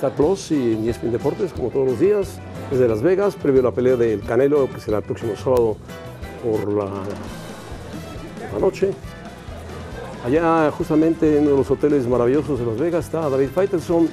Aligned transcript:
Star 0.00 0.12
Plus 0.12 0.50
y 0.50 0.72
en 0.72 0.88
ESPN 0.88 1.12
Deportes, 1.12 1.52
como 1.52 1.68
todos 1.68 1.86
los 1.86 2.00
días, 2.00 2.38
desde 2.70 2.88
Las 2.88 3.02
Vegas, 3.02 3.36
previo 3.36 3.60
a 3.60 3.64
la 3.64 3.70
pelea 3.70 3.96
del 3.96 4.22
Canelo, 4.22 4.66
que 4.70 4.80
será 4.80 4.96
el 4.96 5.02
próximo 5.02 5.36
sábado 5.36 5.76
por 6.42 6.72
la, 6.72 6.86
la 6.86 8.58
noche. 8.58 8.92
Allá, 10.24 10.70
justamente 10.70 11.36
en 11.36 11.42
uno 11.42 11.50
de 11.50 11.56
los 11.58 11.70
hoteles 11.70 12.08
maravillosos 12.08 12.58
de 12.58 12.64
Las 12.64 12.78
Vegas, 12.78 13.04
está 13.04 13.28
David 13.28 13.50
Faitelson, 13.50 14.08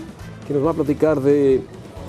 que 0.46 0.54
nos 0.54 0.66
va 0.66 0.72
a 0.72 0.74
platicar 0.74 1.22
de 1.22 1.62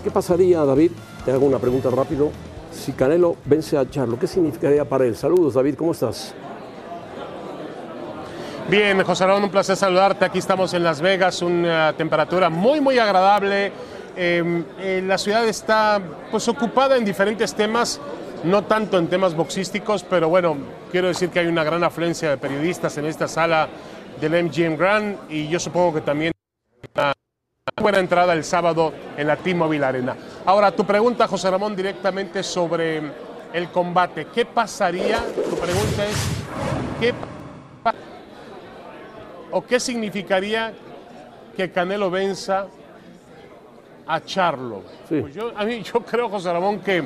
qué 0.02 0.10
pasaría, 0.10 0.64
David, 0.64 0.90
te 1.24 1.30
hago 1.30 1.46
una 1.46 1.60
pregunta 1.60 1.88
rápido, 1.88 2.32
si 2.72 2.90
Canelo 2.90 3.36
vence 3.44 3.78
a 3.78 3.88
Charlo, 3.88 4.18
¿qué 4.18 4.26
significaría 4.26 4.88
para 4.88 5.04
él? 5.04 5.14
Saludos, 5.14 5.54
David, 5.54 5.76
¿cómo 5.76 5.92
estás? 5.92 6.34
Bien, 8.68 9.02
José 9.02 9.26
Ramón, 9.26 9.44
un 9.44 9.50
placer 9.50 9.78
saludarte. 9.78 10.26
Aquí 10.26 10.40
estamos 10.40 10.74
en 10.74 10.84
Las 10.84 11.00
Vegas, 11.00 11.40
una 11.40 11.94
temperatura 11.94 12.50
muy, 12.50 12.82
muy 12.82 12.98
agradable. 12.98 13.72
Eh, 14.14 14.62
eh, 14.78 15.02
la 15.06 15.16
ciudad 15.16 15.48
está 15.48 15.98
pues 16.30 16.46
ocupada 16.48 16.98
en 16.98 17.04
diferentes 17.06 17.54
temas, 17.54 17.98
no 18.44 18.64
tanto 18.64 18.98
en 18.98 19.06
temas 19.06 19.34
boxísticos, 19.34 20.02
pero 20.02 20.28
bueno, 20.28 20.58
quiero 20.92 21.08
decir 21.08 21.30
que 21.30 21.38
hay 21.38 21.46
una 21.46 21.64
gran 21.64 21.82
afluencia 21.82 22.28
de 22.28 22.36
periodistas 22.36 22.98
en 22.98 23.06
esta 23.06 23.26
sala 23.26 23.70
del 24.20 24.44
MGM 24.44 24.76
Grand 24.76 25.18
y 25.30 25.48
yo 25.48 25.58
supongo 25.58 25.94
que 25.94 26.00
también 26.02 26.34
una 26.94 27.14
buena 27.80 28.00
entrada 28.00 28.34
el 28.34 28.44
sábado 28.44 28.92
en 29.16 29.28
la 29.28 29.36
T-Mobile 29.36 29.86
Arena. 29.86 30.14
Ahora, 30.44 30.72
tu 30.72 30.84
pregunta, 30.84 31.26
José 31.26 31.50
Ramón, 31.50 31.74
directamente 31.74 32.42
sobre 32.42 33.00
el 33.50 33.70
combate. 33.70 34.26
¿Qué 34.26 34.44
pasaría? 34.44 35.24
Tu 35.34 35.56
pregunta 35.56 36.06
es, 36.06 36.16
¿qué 37.00 37.14
o 39.50 39.64
qué 39.64 39.80
significaría 39.80 40.72
que 41.56 41.70
Canelo 41.70 42.10
venza 42.10 42.66
a 44.06 44.20
Charlo? 44.20 44.82
Sí. 45.08 45.20
Pues 45.20 45.34
yo, 45.34 45.52
a 45.56 45.64
mí, 45.64 45.82
yo 45.82 46.00
creo, 46.04 46.28
José 46.28 46.52
Ramón, 46.52 46.80
que 46.80 47.04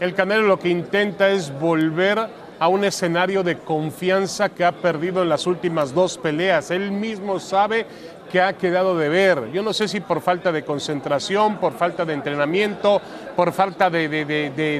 el 0.00 0.14
Canelo 0.14 0.42
lo 0.42 0.58
que 0.58 0.68
intenta 0.68 1.28
es 1.28 1.52
volver 1.58 2.28
a 2.58 2.68
un 2.68 2.84
escenario 2.84 3.42
de 3.42 3.58
confianza 3.58 4.48
que 4.48 4.64
ha 4.64 4.72
perdido 4.72 5.22
en 5.22 5.28
las 5.28 5.46
últimas 5.46 5.94
dos 5.94 6.18
peleas. 6.18 6.70
Él 6.70 6.90
mismo 6.90 7.38
sabe 7.38 7.86
que 8.30 8.40
ha 8.40 8.52
quedado 8.52 8.96
de 8.96 9.08
ver. 9.08 9.50
Yo 9.52 9.62
no 9.62 9.72
sé 9.72 9.88
si 9.88 10.00
por 10.00 10.20
falta 10.20 10.52
de 10.52 10.62
concentración, 10.64 11.56
por 11.56 11.72
falta 11.72 12.04
de 12.04 12.14
entrenamiento, 12.14 13.00
por 13.34 13.52
falta 13.52 13.88
de, 13.90 14.08
de- 14.08 14.24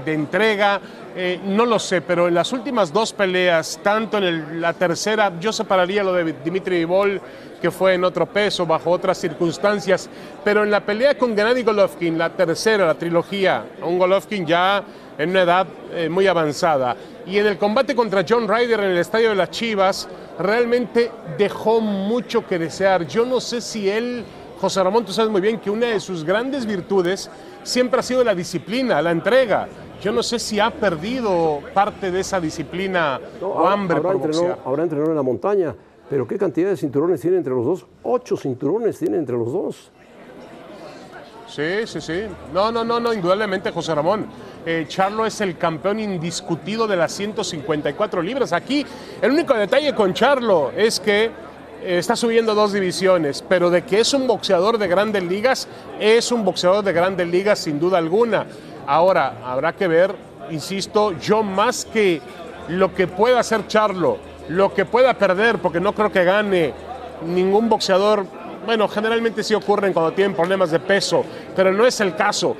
de- 0.05 0.13
entrega, 0.15 0.81
eh, 1.17 1.41
no 1.45 1.65
lo 1.67 1.79
sé, 1.79 2.01
pero 2.01 2.29
en 2.29 2.35
las 2.35 2.53
últimas 2.53 2.93
dos 2.93 3.13
peleas, 3.13 3.81
tanto 3.83 4.19
en 4.19 4.61
la 4.61 4.73
tercera, 4.73 5.33
yo 5.41 5.53
separaría 5.53 6.03
lo 6.05 6.13
de 6.13 6.35
Dimitri 6.45 6.79
Vivol, 6.79 7.21
que 7.61 7.71
fue 7.71 7.95
en 7.95 8.05
otro 8.05 8.27
peso, 8.27 8.67
bajo 8.67 8.91
otras 8.91 9.19
circunstancias, 9.19 10.09
pero 10.45 10.63
en 10.63 10.71
la 10.71 10.81
pelea 10.81 11.17
con 11.19 11.35
Gennady 11.37 11.63
Golovkin, 11.65 12.17
la 12.17 12.31
tercera, 12.31 12.87
la 12.87 12.95
trilogía, 12.95 13.65
un 13.83 13.99
Golovkin 13.99 14.47
ya 14.47 14.83
en 15.19 15.31
una 15.31 15.43
edad 15.43 15.67
eh, 15.93 16.09
muy 16.09 16.27
avanzada, 16.29 16.95
y 17.29 17.39
en 17.39 17.47
el 17.47 17.59
combate 17.59 17.95
contra 17.95 18.25
John 18.27 18.49
Ryder 18.49 18.81
en 18.81 18.91
el 18.93 18.99
Estadio 18.99 19.29
de 19.31 19.35
las 19.35 19.51
Chivas, 19.51 20.09
realmente 20.39 21.11
dejó 21.37 21.81
mucho 21.81 22.47
que 22.47 22.59
desear. 22.59 23.07
Yo 23.07 23.27
no 23.27 23.41
sé 23.41 23.61
si 23.61 23.89
él, 23.89 24.25
José 24.61 24.83
Ramón, 24.83 25.05
tú 25.05 25.13
sabes 25.13 25.31
muy 25.31 25.41
bien 25.41 25.61
que 25.61 25.71
una 25.71 25.89
de 25.89 26.01
sus 26.01 26.25
grandes 26.25 26.65
virtudes 26.65 27.31
siempre 27.63 28.01
ha 28.01 28.03
sido 28.03 28.25
la 28.25 28.35
disciplina, 28.35 29.03
la 29.03 29.11
entrega. 29.11 29.69
Yo 30.01 30.13
no 30.13 30.23
sé 30.23 30.39
si 30.39 30.59
ha 30.61 30.71
perdido 30.71 31.61
parte 31.75 32.11
de 32.11 32.21
esa 32.21 32.41
disciplina 32.41 33.21
No, 33.41 33.49
o 33.49 33.67
hambre 33.69 33.97
ahora 33.99 34.13
por 34.13 34.25
entrenó, 34.27 34.55
boxear. 34.55 34.81
entrenó 34.81 35.07
en 35.07 35.17
la 35.17 35.23
montaña, 35.23 35.75
pero 36.09 36.27
¿qué 36.27 36.39
cantidad 36.39 36.71
de 36.71 36.77
cinturones 36.77 37.21
tiene 37.21 37.37
entre 37.37 37.53
los 37.53 37.65
dos? 37.67 37.87
Ocho 38.05 38.37
cinturones 38.37 38.99
tiene 38.99 39.19
entre 39.19 39.37
los 39.37 39.53
dos. 39.53 39.91
Sí, 41.59 41.89
sí, 41.89 42.01
sí. 42.01 42.23
No, 42.55 42.71
no, 42.71 42.85
no, 42.85 43.01
no, 43.01 43.13
indudablemente, 43.13 43.73
José 43.73 43.93
Ramón. 43.93 44.27
Eh, 44.65 44.85
Charlo 44.87 45.27
es 45.27 45.41
el 45.41 45.59
campeón 45.59 45.99
indiscutido 45.99 46.87
de 46.87 46.95
las 46.95 47.11
154 47.11 48.23
libras. 48.23 48.53
Aquí, 48.53 48.87
el 49.21 49.33
único 49.33 49.55
detalle 49.55 49.93
con 49.93 50.15
Charlo 50.15 50.71
es 50.77 51.01
que 51.01 51.25
eh, 51.25 51.31
está 51.83 52.15
subiendo 52.15 52.55
dos 52.55 52.73
divisiones, 52.73 53.43
pero 53.49 53.71
de 53.71 53.83
que 53.83 53.99
es 53.99 54.15
un 54.15 54.29
boxeador 54.29 54.79
de 54.79 54.87
grandes 54.87 55.25
ligas, 55.25 55.67
es 55.99 56.31
un 56.31 56.45
boxeador 56.45 56.85
de 56.85 56.93
grandes 56.93 57.27
ligas 57.27 57.59
sin 57.59 57.81
duda 57.81 57.99
alguna. 57.99 58.47
Ahora, 58.87 59.39
habrá 59.45 59.73
que 59.73 59.89
ver, 59.89 60.15
insisto, 60.53 61.19
yo 61.19 61.43
más 61.43 61.85
que 61.87 62.23
lo 62.69 62.95
que 62.95 63.09
pueda 63.09 63.41
hacer 63.41 63.67
Charlo, 63.67 64.19
lo 64.49 64.73
que 64.73 64.85
pueda 64.85 65.13
perder, 65.15 65.59
porque 65.59 65.81
no 65.81 65.93
creo 65.93 66.13
que 66.13 66.23
gane 66.23 66.73
ningún 67.27 67.69
boxeador 67.69 68.27
bueno, 68.69 68.87
generalmente 68.87 69.43
sí 69.43 69.55
ocurren 69.55 69.95
cuando 69.95 70.13
tienen 70.13 70.37
problemas 70.37 70.71
de 70.71 70.79
peso, 70.79 71.25
pero 71.57 71.73
no 71.73 71.87
es 71.87 71.99
el 72.03 72.15
caso. 72.15 72.55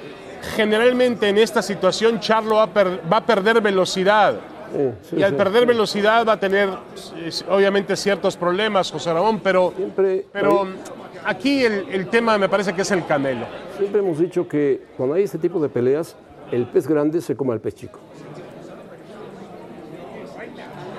Generalmente 0.57 1.29
en 1.29 1.37
esta 1.37 1.61
situación 1.61 2.19
Charlo 2.19 2.55
va 2.55 2.63
a, 2.63 2.67
per- 2.73 3.03
va 3.13 3.19
a 3.19 3.27
perder 3.27 3.61
velocidad. 3.61 4.37
Sí, 4.73 4.91
sí, 5.11 5.17
y 5.19 5.23
al 5.23 5.35
perder 5.35 5.65
sí. 5.65 5.67
velocidad 5.69 6.27
va 6.27 6.33
a 6.33 6.41
tener 6.41 6.71
obviamente 7.51 7.95
ciertos 7.95 8.39
problemas, 8.39 8.91
José 8.91 9.13
Ramón, 9.13 9.41
pero, 9.41 9.75
Siempre- 9.77 10.25
pero 10.33 10.67
aquí 11.27 11.63
el, 11.67 11.87
el 11.91 12.09
tema 12.09 12.39
me 12.39 12.49
parece 12.49 12.73
que 12.73 12.81
es 12.81 12.91
el 12.91 13.05
canelo. 13.05 13.45
Siempre 13.77 14.01
hemos 14.01 14.19
dicho 14.19 14.49
que 14.49 14.81
cuando 14.97 15.15
hay 15.15 15.25
este 15.25 15.37
tipo 15.37 15.61
de 15.61 15.69
peleas, 15.69 16.17
el 16.51 16.65
pez 16.69 16.89
grande 16.89 17.21
se 17.21 17.37
come 17.37 17.53
al 17.53 17.61
pez 17.61 17.75
chico. 17.75 17.99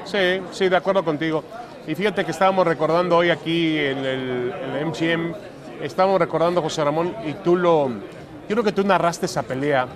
Sí, 0.06 0.40
sí, 0.52 0.70
de 0.70 0.76
acuerdo 0.76 1.04
contigo. 1.04 1.44
Y 1.90 1.96
fíjate 1.96 2.24
que 2.24 2.30
estábamos 2.30 2.68
recordando 2.68 3.18
hoy 3.18 3.32
aquí 3.32 3.80
en 3.80 3.98
el, 3.98 4.54
en 4.54 4.76
el 4.76 4.86
MGM, 4.86 5.34
estábamos 5.82 6.20
recordando, 6.20 6.62
José 6.62 6.84
Ramón, 6.84 7.16
y 7.26 7.34
tú 7.34 7.56
lo. 7.56 7.90
Yo 7.90 8.50
creo 8.50 8.64
que 8.64 8.72
tú 8.72 8.84
narraste 8.84 9.26
esa 9.26 9.42
pelea 9.42 9.88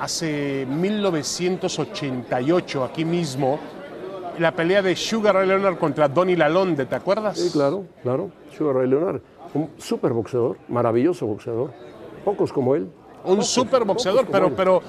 hace 0.00 0.64
1988, 0.64 2.82
aquí 2.82 3.04
mismo, 3.04 3.58
la 4.38 4.52
pelea 4.52 4.80
de 4.80 4.96
Sugar 4.96 5.34
Ray 5.34 5.48
Leonard 5.48 5.76
contra 5.76 6.08
Donny 6.08 6.34
Lalonde, 6.34 6.86
¿te 6.86 6.94
acuerdas? 6.94 7.38
Sí, 7.38 7.50
claro, 7.52 7.84
claro. 8.02 8.30
Sugar 8.56 8.76
Ray 8.76 8.88
Leonard, 8.88 9.20
un 9.52 9.72
súper 9.76 10.14
boxeador, 10.14 10.56
maravilloso 10.68 11.26
boxeador. 11.26 11.74
Pocos 12.24 12.54
como 12.54 12.74
él. 12.74 12.88
Un 13.24 13.32
Pocos, 13.32 13.48
super 13.48 13.84
boxeador, 13.84 14.26
pero, 14.32 14.56
pero, 14.56 14.80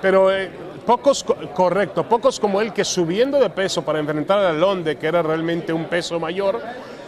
pero 0.00 0.30
eh, 0.30 0.52
pocos, 0.88 1.22
co- 1.22 1.36
correcto, 1.52 2.08
pocos 2.08 2.40
como 2.40 2.62
él 2.62 2.72
que 2.72 2.82
subiendo 2.82 3.38
de 3.38 3.50
peso 3.50 3.82
para 3.82 3.98
enfrentar 3.98 4.38
a 4.38 4.54
Londe, 4.54 4.96
que 4.96 5.06
era 5.06 5.20
realmente 5.22 5.70
un 5.70 5.84
peso 5.84 6.18
mayor, 6.18 6.58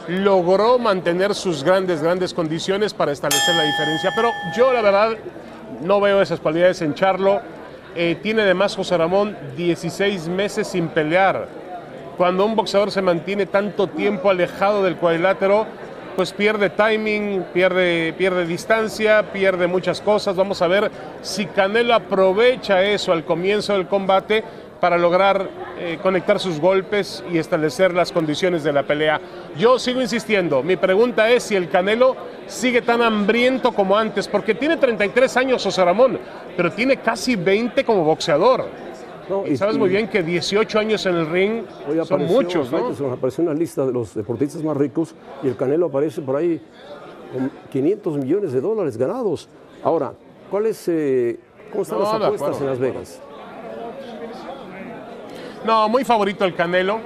logró 0.06 0.78
mantener 0.78 1.34
sus 1.34 1.64
grandes, 1.64 2.02
grandes 2.02 2.34
condiciones 2.34 2.92
para 2.92 3.12
establecer 3.12 3.54
la 3.54 3.62
diferencia. 3.62 4.10
Pero 4.14 4.28
yo 4.54 4.70
la 4.74 4.82
verdad 4.82 5.16
no 5.80 5.98
veo 5.98 6.20
esas 6.20 6.40
cualidades 6.40 6.82
en 6.82 6.92
Charlo. 6.92 7.40
Eh, 7.96 8.18
tiene 8.22 8.42
además 8.42 8.76
José 8.76 8.98
Ramón 8.98 9.34
16 9.56 10.28
meses 10.28 10.68
sin 10.68 10.88
pelear. 10.88 11.48
Cuando 12.18 12.44
un 12.44 12.54
boxeador 12.56 12.90
se 12.90 13.00
mantiene 13.00 13.46
tanto 13.46 13.86
tiempo 13.86 14.28
alejado 14.28 14.82
del 14.82 14.96
cuadrilátero, 14.96 15.64
pues 16.16 16.32
pierde 16.32 16.70
timing, 16.70 17.44
pierde, 17.52 18.12
pierde 18.16 18.46
distancia, 18.46 19.32
pierde 19.32 19.66
muchas 19.66 20.00
cosas. 20.00 20.36
Vamos 20.36 20.62
a 20.62 20.68
ver 20.68 20.90
si 21.22 21.46
Canelo 21.46 21.94
aprovecha 21.94 22.82
eso 22.82 23.12
al 23.12 23.24
comienzo 23.24 23.72
del 23.74 23.86
combate 23.86 24.44
para 24.80 24.96
lograr 24.96 25.48
eh, 25.78 25.98
conectar 26.02 26.40
sus 26.40 26.58
golpes 26.58 27.22
y 27.30 27.38
establecer 27.38 27.94
las 27.94 28.12
condiciones 28.12 28.64
de 28.64 28.72
la 28.72 28.82
pelea. 28.82 29.20
Yo 29.56 29.78
sigo 29.78 30.00
insistiendo, 30.00 30.62
mi 30.62 30.76
pregunta 30.76 31.30
es 31.30 31.44
si 31.44 31.56
el 31.56 31.68
Canelo 31.68 32.16
sigue 32.46 32.82
tan 32.82 33.02
hambriento 33.02 33.72
como 33.72 33.96
antes, 33.96 34.26
porque 34.26 34.54
tiene 34.54 34.76
33 34.76 35.36
años 35.36 35.62
José 35.62 35.84
Ramón, 35.84 36.18
pero 36.56 36.72
tiene 36.72 36.96
casi 36.96 37.36
20 37.36 37.84
como 37.84 38.04
boxeador. 38.04 38.89
No, 39.30 39.46
Y 39.46 39.56
sabes 39.56 39.78
muy 39.78 39.88
bien 39.88 40.08
que 40.08 40.24
18 40.24 40.78
años 40.80 41.06
en 41.06 41.14
el 41.14 41.30
ring 41.30 41.62
Hoy 41.88 41.94
son 41.94 42.00
apareció 42.00 42.34
muchos, 42.34 42.72
¿no? 42.72 42.78
Faitelson, 42.78 43.12
apareció 43.12 43.42
en 43.42 43.48
la 43.48 43.54
lista 43.54 43.86
de 43.86 43.92
los 43.92 44.12
deportistas 44.12 44.60
más 44.64 44.76
ricos 44.76 45.14
y 45.44 45.46
el 45.46 45.56
Canelo 45.56 45.86
aparece 45.86 46.20
por 46.20 46.34
ahí 46.34 46.60
con 47.32 47.48
500 47.70 48.16
millones 48.18 48.52
de 48.52 48.60
dólares 48.60 48.96
ganados. 48.96 49.48
Ahora, 49.84 50.14
¿cuál 50.50 50.66
es, 50.66 50.88
eh, 50.88 51.38
¿cómo 51.70 51.84
están 51.84 52.00
las 52.00 52.14
apuestas 52.14 52.60
en 52.60 52.66
Las 52.66 52.78
Vegas? 52.80 53.20
No, 55.64 55.88
muy 55.88 56.02
favorito 56.02 56.44
el 56.44 56.56
Canelo. 56.56 56.98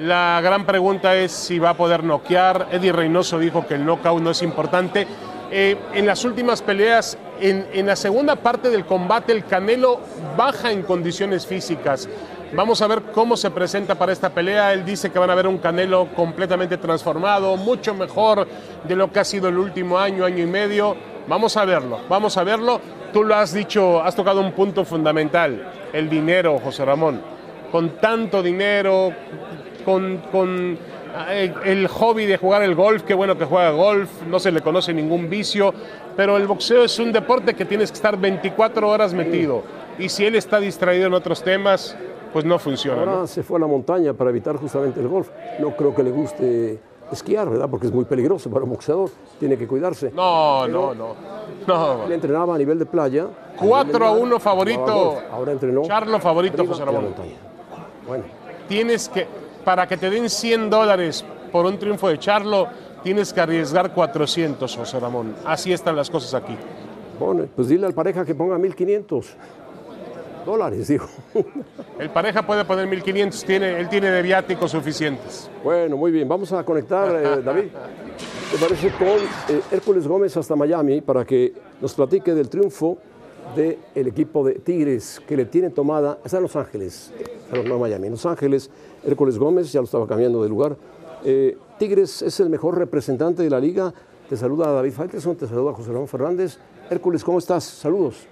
La 0.00 0.40
gran 0.42 0.66
pregunta 0.66 1.14
es 1.14 1.30
si 1.30 1.60
va 1.60 1.70
a 1.70 1.76
poder 1.76 2.02
noquear. 2.02 2.70
Eddie 2.72 2.90
Reynoso 2.90 3.38
dijo 3.38 3.64
que 3.68 3.74
el 3.74 3.86
knockout 3.86 4.20
no 4.20 4.30
es 4.30 4.42
importante. 4.42 5.06
Eh, 5.52 5.76
en 5.94 6.06
las 6.06 6.24
últimas 6.24 6.60
peleas, 6.60 7.16
en, 7.42 7.66
en, 7.72 7.86
la 7.86 7.96
segunda 7.96 8.36
parte 8.36 8.70
del 8.70 8.86
combate, 8.86 9.32
el 9.32 9.44
Canelo 9.44 10.00
baja 10.36 10.72
en 10.72 10.82
condiciones 10.82 11.46
físicas. 11.46 12.08
Vamos 12.54 12.82
a 12.82 12.86
ver 12.86 13.02
cómo 13.14 13.36
se 13.36 13.50
presenta 13.50 13.94
para 13.94 14.12
esta 14.12 14.28
pelea. 14.28 14.74
Él 14.74 14.84
dice 14.84 15.10
que 15.10 15.18
van 15.18 15.30
a 15.30 15.34
ver 15.34 15.46
un 15.46 15.56
Canelo 15.56 16.08
completamente 16.14 16.76
transformado, 16.76 17.56
mucho 17.56 17.94
mejor 17.94 18.46
de 18.84 18.94
lo 18.94 19.10
que 19.10 19.20
ha 19.20 19.24
sido 19.24 19.48
el 19.48 19.56
último 19.56 19.98
año, 19.98 20.24
año 20.24 20.42
y 20.42 20.46
medio. 20.46 20.94
Vamos 21.26 21.56
a 21.56 21.64
verlo, 21.64 22.00
vamos 22.10 22.36
a 22.36 22.44
verlo. 22.44 22.78
Tú 23.12 23.24
lo 23.24 23.34
has 23.34 23.54
dicho, 23.54 24.02
has 24.02 24.14
tocado 24.14 24.40
un 24.40 24.52
punto 24.52 24.84
fundamental, 24.84 25.72
el 25.92 26.10
dinero, 26.10 26.58
José 26.58 26.84
Ramón. 26.84 27.22
Con 27.70 27.98
tanto 28.00 28.42
dinero, 28.42 29.14
con, 29.84 30.18
con 30.30 30.78
el 31.64 31.88
hobby 31.88 32.26
de 32.26 32.36
jugar 32.36 32.62
el 32.62 32.74
golf, 32.74 33.02
qué 33.02 33.14
bueno 33.14 33.36
que 33.36 33.44
juega 33.44 33.70
golf, 33.70 34.10
no 34.28 34.38
se 34.38 34.50
le 34.50 34.60
conoce 34.60 34.92
ningún 34.94 35.28
vicio, 35.28 35.72
pero 36.16 36.36
el 36.36 36.46
boxeo 36.46 36.84
es 36.84 36.98
un 36.98 37.12
deporte 37.12 37.54
que 37.54 37.64
tienes 37.64 37.90
que 37.90 37.96
estar 37.96 38.16
24 38.16 38.88
horas 38.88 39.12
metido. 39.12 39.62
Y 39.98 40.08
si 40.08 40.24
él 40.24 40.34
está 40.36 40.58
distraído 40.58 41.06
en 41.06 41.14
otros 41.14 41.42
temas, 41.42 41.96
pues 42.32 42.44
no 42.44 42.58
funciona. 42.58 43.00
Ahora 43.00 43.12
¿no? 43.12 43.26
se 43.26 43.42
fue 43.42 43.58
a 43.58 43.60
la 43.60 43.66
montaña 43.66 44.14
para 44.14 44.30
evitar 44.30 44.56
justamente 44.56 45.00
el 45.00 45.08
golf. 45.08 45.28
No 45.58 45.76
creo 45.76 45.94
que 45.94 46.02
le 46.02 46.10
guste 46.10 46.80
esquiar, 47.10 47.50
¿verdad? 47.50 47.68
Porque 47.68 47.86
es 47.86 47.92
muy 47.92 48.06
peligroso 48.06 48.50
para 48.50 48.64
un 48.64 48.70
boxeador, 48.70 49.10
tiene 49.38 49.58
que 49.58 49.66
cuidarse. 49.66 50.10
No, 50.12 50.66
no, 50.66 50.94
no. 50.94 51.14
no. 51.66 52.04
Él 52.06 52.12
entrenaba 52.12 52.54
a 52.54 52.58
nivel 52.58 52.78
de 52.78 52.86
playa. 52.86 53.26
4 53.58 54.06
a 54.06 54.10
1 54.12 54.40
favorito. 54.40 55.18
Ahora 55.30 55.52
entrenó. 55.52 55.82
Charlo 55.82 56.18
favorito, 56.18 56.66
José 56.66 56.84
Ramón. 56.84 57.14
Bueno. 58.06 58.24
Tienes 58.68 59.08
que, 59.08 59.26
para 59.64 59.86
que 59.86 59.96
te 59.96 60.10
den 60.10 60.28
100 60.28 60.70
dólares 60.70 61.24
por 61.50 61.66
un 61.66 61.78
triunfo 61.78 62.08
de 62.08 62.18
Charlo, 62.18 62.68
tienes 63.02 63.32
que 63.32 63.40
arriesgar 63.40 63.92
400, 63.92 64.76
José 64.76 65.00
Ramón. 65.00 65.34
Así 65.44 65.72
están 65.72 65.96
las 65.96 66.10
cosas 66.10 66.34
aquí. 66.34 66.56
Bueno, 67.18 67.46
pues 67.54 67.68
dile 67.68 67.86
al 67.86 67.94
pareja 67.94 68.24
que 68.24 68.34
ponga 68.34 68.58
1500 68.58 69.36
dólares, 70.44 70.88
digo. 70.88 71.06
El 71.98 72.10
pareja 72.10 72.44
puede 72.44 72.64
poner 72.64 72.88
1500, 72.88 73.44
tiene, 73.44 73.78
él 73.78 73.88
tiene 73.88 74.10
de 74.10 74.22
viáticos 74.22 74.72
suficientes. 74.72 75.48
Bueno, 75.62 75.96
muy 75.96 76.10
bien, 76.10 76.28
vamos 76.28 76.52
a 76.52 76.64
conectar, 76.64 77.14
eh, 77.14 77.42
David, 77.42 77.64
¿te 78.50 78.58
parece? 78.58 78.90
Con 78.90 79.06
eh, 79.08 79.60
Hércules 79.70 80.08
Gómez 80.08 80.36
hasta 80.36 80.56
Miami 80.56 81.00
para 81.00 81.24
que 81.24 81.52
nos 81.80 81.94
platique 81.94 82.34
del 82.34 82.48
triunfo 82.48 82.98
del 83.54 84.06
equipo 84.06 84.44
de 84.44 84.54
Tigres 84.54 85.20
que 85.26 85.36
le 85.36 85.44
tiene 85.44 85.70
tomada, 85.70 86.18
está 86.24 86.38
en 86.38 86.44
Los 86.44 86.56
Ángeles, 86.56 87.12
no 87.66 87.78
Miami, 87.78 88.08
Los 88.08 88.26
Ángeles, 88.26 88.70
Hércules 89.04 89.38
Gómez, 89.38 89.72
ya 89.72 89.80
lo 89.80 89.84
estaba 89.84 90.06
cambiando 90.06 90.42
de 90.42 90.48
lugar. 90.48 90.76
Eh, 91.24 91.56
Tigres 91.78 92.22
es 92.22 92.40
el 92.40 92.48
mejor 92.48 92.78
representante 92.78 93.42
de 93.42 93.50
la 93.50 93.60
liga. 93.60 93.92
Te 94.28 94.36
saluda 94.36 94.70
David 94.72 94.92
Faitelson, 94.92 95.36
te 95.36 95.46
saluda 95.46 95.72
José 95.72 95.92
Ramón 95.92 96.08
Fernández. 96.08 96.58
Hércules, 96.90 97.22
¿cómo 97.22 97.38
estás? 97.38 97.64
Saludos. 97.64 98.26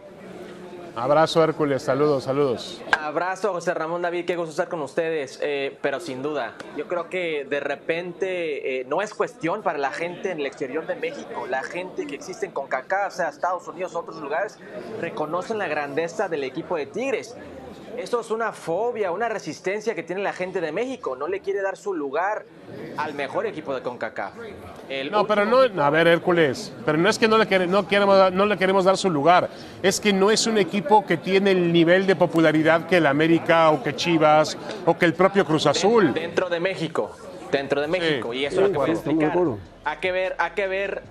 Abrazo 0.97 1.43
Hércules, 1.43 1.83
saludos, 1.83 2.25
saludos. 2.25 2.83
Abrazo 2.99 3.53
José 3.53 3.75
Ramón 3.75 4.03
David, 4.03 4.25
qué 4.25 4.37
gusto 4.37 4.51
estar 4.51 4.69
con 4.69 4.81
ustedes, 4.83 5.39
eh, 5.43 5.79
pero 5.81 6.01
sin 6.01 6.23
duda, 6.23 6.55
yo 6.77 6.89
creo 6.89 7.09
que 7.09 7.45
de 7.49 7.61
repente 7.61 8.81
eh, 8.81 8.85
no 8.85 9.01
es 9.01 9.15
cuestión 9.15 9.63
para 9.63 9.79
la 9.79 9.91
gente 9.91 10.31
en 10.31 10.41
el 10.41 10.47
exterior 10.47 10.87
de 10.87 10.97
México, 10.97 11.47
la 11.49 11.63
gente 11.63 12.07
que 12.07 12.17
existe 12.17 12.47
en 12.47 12.53
CONCACAF, 12.53 13.15
sea 13.15 13.29
Estados 13.29 13.67
Unidos 13.69 13.95
o 13.95 14.01
otros 14.01 14.21
lugares, 14.21 14.59
reconocen 15.01 15.59
la 15.59 15.69
grandeza 15.69 16.29
del 16.29 16.45
equipo 16.45 16.77
de 16.77 16.87
Tigres. 16.87 17.37
Eso 18.01 18.19
es 18.19 18.31
una 18.31 18.53
fobia, 18.53 19.13
una 19.13 19.29
resistencia 19.29 19.95
que 19.95 20.03
tiene 20.03 20.23
la 20.23 20.33
gente 20.33 20.63
de 20.63 20.73
México. 20.73 21.17
No 21.17 21.29
le 21.29 21.41
quiere 21.41 21.61
dar 21.61 21.77
su 21.77 21.93
lugar 21.93 22.47
al 22.97 23.13
mejor 23.13 23.45
equipo 23.45 23.75
de 23.75 23.83
CONCACAF. 23.83 24.33
El 24.89 25.11
no, 25.11 25.27
pero 25.27 25.45
no, 25.45 25.83
a 25.83 25.91
ver, 25.91 26.07
Hércules, 26.07 26.73
pero 26.87 26.97
no 26.97 27.11
es 27.11 27.19
que 27.19 27.29
no 27.29 27.37
le, 27.37 27.47
queremos, 27.47 27.71
no, 27.71 27.87
queremos, 27.87 28.33
no 28.33 28.47
le 28.47 28.57
queremos 28.57 28.87
dar 28.87 28.97
su 28.97 29.11
lugar, 29.11 29.51
es 29.83 30.01
que 30.01 30.15
no 30.15 30.31
es 30.31 30.47
un 30.47 30.57
equipo 30.57 31.05
que 31.05 31.19
tiene 31.19 31.51
el 31.51 31.71
nivel 31.73 32.07
de 32.07 32.17
popularidad 32.17 32.87
que 32.87 32.97
el 32.97 33.07
América 33.07 33.71
o 33.71 33.83
que 33.83 33.95
Chivas 33.95 34.57
o 34.87 34.97
que 34.97 35.05
el 35.05 35.13
propio 35.13 35.45
Cruz 35.45 35.67
Azul. 35.67 36.15
Dentro 36.15 36.49
de 36.49 36.59
México, 36.59 37.15
dentro 37.53 37.83
de 37.83 37.87
México, 37.87 38.33
sí. 38.33 38.39
y 38.39 38.45
eso 38.47 38.63
es 38.63 38.67
lo 38.69 38.73
que 38.73 38.79
voy 38.79 38.91
a 38.91 38.93
explicar. 38.95 39.39
Hay 39.85 39.97
que 39.99 40.13
ver, 40.13 40.37
hay 40.39 40.51
que 40.53 40.67
ver, 40.67 41.03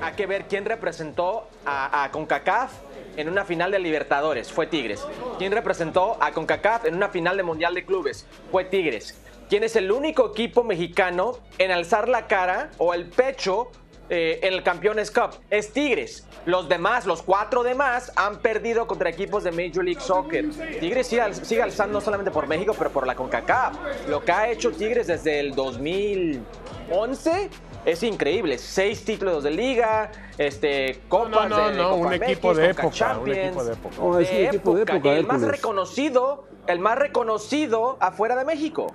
hay 0.00 0.12
que 0.14 0.26
ver 0.26 0.46
quién 0.46 0.64
representó 0.64 1.48
a, 1.64 2.08
CONCACAF 2.12 2.72
en 3.16 3.28
una 3.28 3.44
final 3.44 3.70
de 3.70 3.78
Libertadores 3.78 4.52
fue 4.52 4.66
Tigres. 4.66 5.04
¿Quién 5.38 5.52
representó 5.52 6.16
a 6.20 6.32
CONCACAF 6.32 6.84
en 6.84 6.94
una 6.94 7.08
final 7.08 7.36
de 7.36 7.42
Mundial 7.42 7.74
de 7.74 7.84
Clubes? 7.84 8.26
Fue 8.50 8.64
Tigres. 8.64 9.20
¿Quién 9.48 9.64
es 9.64 9.76
el 9.76 9.90
único 9.90 10.30
equipo 10.30 10.62
mexicano 10.62 11.38
en 11.58 11.70
alzar 11.70 12.08
la 12.08 12.26
cara 12.26 12.70
o 12.78 12.94
el 12.94 13.06
pecho 13.06 13.70
eh, 14.08 14.40
en 14.42 14.54
el 14.54 14.62
Campeones 14.62 15.10
Cup? 15.10 15.30
Es 15.50 15.72
Tigres. 15.72 16.26
Los 16.46 16.68
demás, 16.68 17.06
los 17.06 17.22
cuatro 17.22 17.62
demás, 17.62 18.12
han 18.16 18.38
perdido 18.38 18.86
contra 18.86 19.10
equipos 19.10 19.44
de 19.44 19.50
Major 19.50 19.84
League 19.84 20.00
Soccer. 20.00 20.48
Tigres 20.80 21.06
sigue, 21.06 21.34
sigue 21.34 21.62
alzando 21.62 21.94
no 21.94 22.00
solamente 22.00 22.30
por 22.30 22.46
México, 22.46 22.74
pero 22.76 22.90
por 22.90 23.06
la 23.06 23.14
CONCACAF. 23.14 24.08
Lo 24.08 24.24
que 24.24 24.32
ha 24.32 24.48
hecho 24.50 24.70
Tigres 24.70 25.06
desde 25.08 25.40
el 25.40 25.54
2011 25.54 27.50
es 27.84 28.02
increíble. 28.02 28.58
Seis 28.58 29.04
títulos 29.04 29.42
de 29.42 29.50
liga, 29.50 30.10
este, 30.36 31.00
copas 31.08 31.48
no, 31.48 31.56
no, 31.56 31.68
de, 31.68 31.76
no, 31.76 31.90
Copa 31.90 32.02
un, 32.02 32.08
México, 32.08 32.24
equipo 32.30 32.54
de 32.54 32.70
época, 32.70 32.90
Champions, 32.90 33.22
un 33.22 33.44
equipo 33.44 33.64
de 33.64 33.72
época. 33.72 33.96
No, 33.98 34.18
es 34.18 34.30
un 34.30 34.36
equipo 34.36 34.74
de 34.74 34.82
época. 34.82 35.16
el 35.16 35.26
más 35.26 35.42
reconocido, 35.42 36.44
el 36.66 36.78
más 36.78 36.98
reconocido 36.98 37.96
afuera 38.00 38.36
de 38.36 38.44
México. 38.44 38.92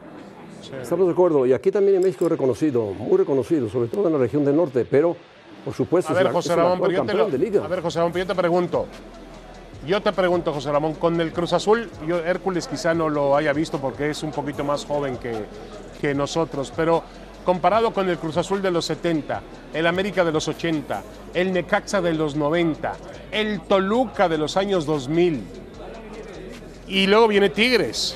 Estamos 0.81 1.07
de 1.07 1.12
acuerdo. 1.13 1.45
Y 1.45 1.54
aquí 1.54 1.71
también 1.71 1.98
en 1.98 2.04
México 2.04 2.25
es 2.25 2.31
reconocido, 2.31 2.86
muy 2.92 3.18
reconocido, 3.18 3.69
sobre 3.69 3.88
todo 3.89 4.07
en 4.07 4.13
la 4.13 4.19
región 4.19 4.44
del 4.45 4.56
norte, 4.56 4.86
pero 4.89 5.15
por 5.65 5.74
supuesto 5.74 6.12
A 6.12 6.15
ver, 6.15 6.24
es 6.25 6.30
el- 6.30 6.33
José 6.36 6.50
es 6.50 6.56
Ramón, 6.56 6.80
pero 6.81 6.92
yo 6.92 7.06
te 7.06 7.13
lo- 7.13 7.30
de 7.30 7.38
liga. 7.38 7.63
a 7.63 7.68
ver, 7.68 7.81
José 7.81 8.00
Ramón, 8.00 8.12
pero 8.13 8.25
yo 8.25 8.33
te 8.33 8.39
pregunto. 8.39 8.86
Yo 9.86 10.01
te 10.01 10.13
pregunto, 10.13 10.54
José 10.54 10.71
Ramón, 10.71 10.94
con 10.94 11.19
el 11.19 11.33
Cruz 11.33 11.51
Azul, 11.54 11.89
yo 12.07 12.19
Hércules 12.19 12.68
quizá 12.68 12.94
no 12.94 13.10
lo 13.10 13.36
haya 13.36 13.51
visto 13.51 13.80
porque 13.80 14.10
es 14.12 14.24
un 14.24 14.31
poquito 14.31 14.63
más 14.63 14.86
joven 14.86 15.18
que, 15.18 15.33
que 16.00 16.15
nosotros, 16.15 16.71
pero 16.74 17.04
comparado 17.44 17.92
con 17.94 18.07
el 18.09 18.18
Cruz 18.18 18.38
Azul 18.38 18.62
de 18.62 18.71
los 18.71 18.86
70, 18.86 19.42
el 19.74 19.86
América 19.86 20.24
de 20.24 20.31
los 20.31 20.48
80, 20.48 21.04
el 21.33 21.51
Necaxa 21.51 22.01
de 22.01 22.13
los 22.13 22.38
90, 22.38 22.94
el 23.31 23.59
Toluca 23.62 24.30
de 24.30 24.38
los 24.38 24.56
años 24.56 24.85
2000, 24.85 25.44
y 26.88 27.07
luego 27.07 27.28
viene 27.28 27.49
Tigres. 27.49 28.16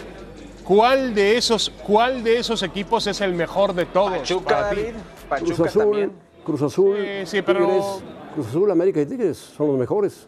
¿Cuál 0.67 1.13
de 1.15 1.37
esos, 1.37 1.69
cuál 1.85 2.23
de 2.23 2.39
esos 2.39 2.61
equipos 2.63 3.07
es 3.07 3.21
el 3.21 3.33
mejor 3.33 3.73
de 3.73 3.85
todos? 3.85 4.17
Pachuca, 4.17 4.45
para 4.55 4.69
ti? 4.71 4.75
David. 4.75 4.93
Cruz 4.93 5.29
Pachuca 5.29 5.69
Azul, 5.69 5.81
también. 5.81 6.11
Cruz 6.43 6.61
Azul, 6.61 6.97
Sí, 6.97 7.25
sí, 7.25 7.41
pero- 7.41 7.59
Tigres, 7.65 7.85
Cruz 8.33 8.47
Azul, 8.47 8.71
América 8.71 9.01
y 9.01 9.05
Tigres 9.05 9.37
son 9.37 9.67
los 9.67 9.77
mejores. 9.77 10.27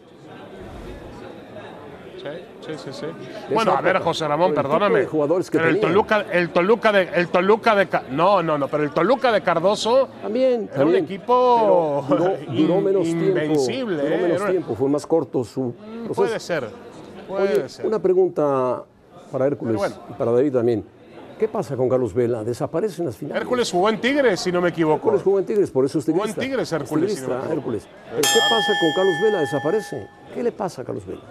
Sí, 2.21 2.27
sí, 2.65 2.73
sí, 2.77 2.89
sí. 2.91 3.05
Bueno, 3.53 3.71
a 3.71 3.81
ver, 3.81 3.99
José 3.99 4.27
Ramón, 4.27 4.53
perdóname. 4.53 5.05
jugadores 5.05 5.49
que 5.49 5.57
pero 5.57 5.69
el. 5.69 5.79
Toluca, 5.79 6.25
el 6.31 6.49
Toluca 6.49 6.91
de, 6.91 7.03
el 7.15 7.29
Toluca 7.29 7.75
de, 7.75 7.87
no, 8.11 8.43
no, 8.43 8.57
no, 8.57 8.67
pero 8.67 8.83
el 8.83 8.91
Toluca 8.91 9.31
de 9.31 9.41
Cardoso 9.41 10.09
También, 10.21 10.69
era 10.73 10.85
un 10.85 10.95
equipo 10.95 12.05
duró, 12.09 12.33
duró 12.51 12.81
menos 12.81 13.07
invencible. 13.07 14.01
tiempo. 14.03 14.15
Duró 14.15 14.25
¿eh? 14.25 14.27
menos 14.33 14.49
tiempo, 14.49 14.75
fue 14.75 14.89
más 14.89 15.05
corto 15.07 15.43
su 15.45 15.73
proceso. 15.73 16.13
Puede 16.13 16.39
ser, 16.41 16.69
puede 17.27 17.53
Oye, 17.59 17.69
ser. 17.69 17.85
una 17.85 17.99
pregunta 17.99 18.83
para 19.31 19.47
Hércules 19.47 19.75
bueno. 19.75 19.95
y 20.09 20.13
para 20.13 20.31
David 20.31 20.53
también. 20.53 20.85
¿Qué 21.39 21.47
pasa 21.47 21.77
con 21.77 21.87
Carlos 21.87 22.13
Vela? 22.13 22.43
¿Desaparece 22.43 23.01
en 23.01 23.05
las 23.05 23.15
finales? 23.15 23.41
Hércules 23.41 23.71
jugó 23.71 23.87
en 23.89 24.01
Tigres, 24.01 24.41
si 24.41 24.51
no 24.51 24.59
me 24.59 24.69
equivoco. 24.69 24.95
Hércules 24.95 25.23
jugó 25.23 25.39
en 25.39 25.45
Tigres, 25.45 25.71
por 25.71 25.85
eso 25.85 25.99
es 25.99 26.05
Jugó 26.05 26.25
en. 26.25 26.33
Tigres, 26.33 26.63
Es 26.63 26.73
Hércules, 26.73 27.15
si 27.15 27.21
no. 27.21 27.51
Hércules. 27.51 27.87
¿Pero 28.09 28.21
qué 28.21 28.39
pasa 28.49 28.73
con 28.79 28.89
Carlos 28.93 29.15
Vela? 29.23 29.39
¿Desaparece? 29.39 30.07
¿Qué 30.33 30.43
le 30.43 30.51
pasa 30.51 30.81
a 30.81 30.85
Carlos 30.85 31.05
Vela? 31.07 31.21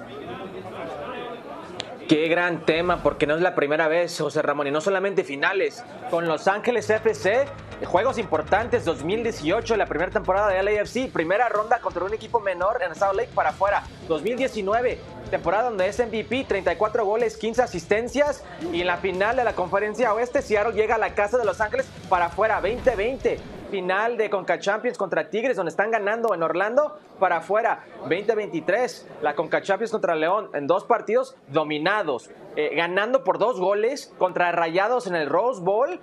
Qué 2.08 2.26
gran 2.28 2.64
tema, 2.64 3.02
porque 3.02 3.26
no 3.26 3.34
es 3.34 3.42
la 3.42 3.54
primera 3.54 3.86
vez, 3.86 4.18
José 4.18 4.40
Ramón, 4.40 4.66
y 4.66 4.70
no 4.70 4.80
solamente 4.80 5.24
finales. 5.24 5.84
Con 6.10 6.26
Los 6.26 6.48
Ángeles 6.48 6.88
FC, 6.88 7.44
juegos 7.84 8.16
importantes, 8.16 8.86
2018, 8.86 9.76
la 9.76 9.84
primera 9.84 10.10
temporada 10.10 10.48
de 10.48 10.62
LAFC, 10.62 11.12
primera 11.12 11.50
ronda 11.50 11.80
contra 11.80 12.04
un 12.04 12.14
equipo 12.14 12.40
menor 12.40 12.78
en 12.82 12.94
South 12.94 13.14
Lake 13.14 13.28
para 13.34 13.50
afuera. 13.50 13.82
2019, 14.08 14.98
temporada 15.28 15.64
donde 15.64 15.86
es 15.88 15.98
MVP, 15.98 16.44
34 16.48 17.04
goles, 17.04 17.36
15 17.36 17.62
asistencias, 17.62 18.44
y 18.72 18.80
en 18.80 18.86
la 18.86 18.96
final 18.96 19.36
de 19.36 19.44
la 19.44 19.54
conferencia 19.54 20.12
oeste, 20.12 20.42
Seattle 20.42 20.74
llega 20.74 20.96
a 20.96 20.98
la 20.98 21.14
casa 21.14 21.38
de 21.38 21.44
Los 21.44 21.60
Ángeles 21.60 21.88
para 22.08 22.26
afuera, 22.26 22.60
2020. 22.60 23.38
Final 23.70 24.16
de 24.16 24.30
Conca 24.30 24.58
Champions 24.58 24.96
contra 24.96 25.28
Tigres, 25.28 25.56
donde 25.56 25.68
están 25.68 25.90
ganando 25.90 26.34
en 26.34 26.42
Orlando 26.42 26.98
para 27.18 27.38
afuera. 27.38 27.84
2023, 28.00 29.06
la 29.20 29.34
Conca 29.34 29.60
Champions 29.60 29.90
contra 29.90 30.14
León 30.14 30.48
en 30.54 30.66
dos 30.66 30.84
partidos 30.84 31.36
dominados, 31.48 32.30
eh, 32.56 32.74
ganando 32.74 33.24
por 33.24 33.38
dos 33.38 33.60
goles 33.60 34.12
contra 34.16 34.52
Rayados 34.52 35.06
en 35.06 35.14
el 35.14 35.28
Rose 35.28 35.60
Bowl. 35.60 36.00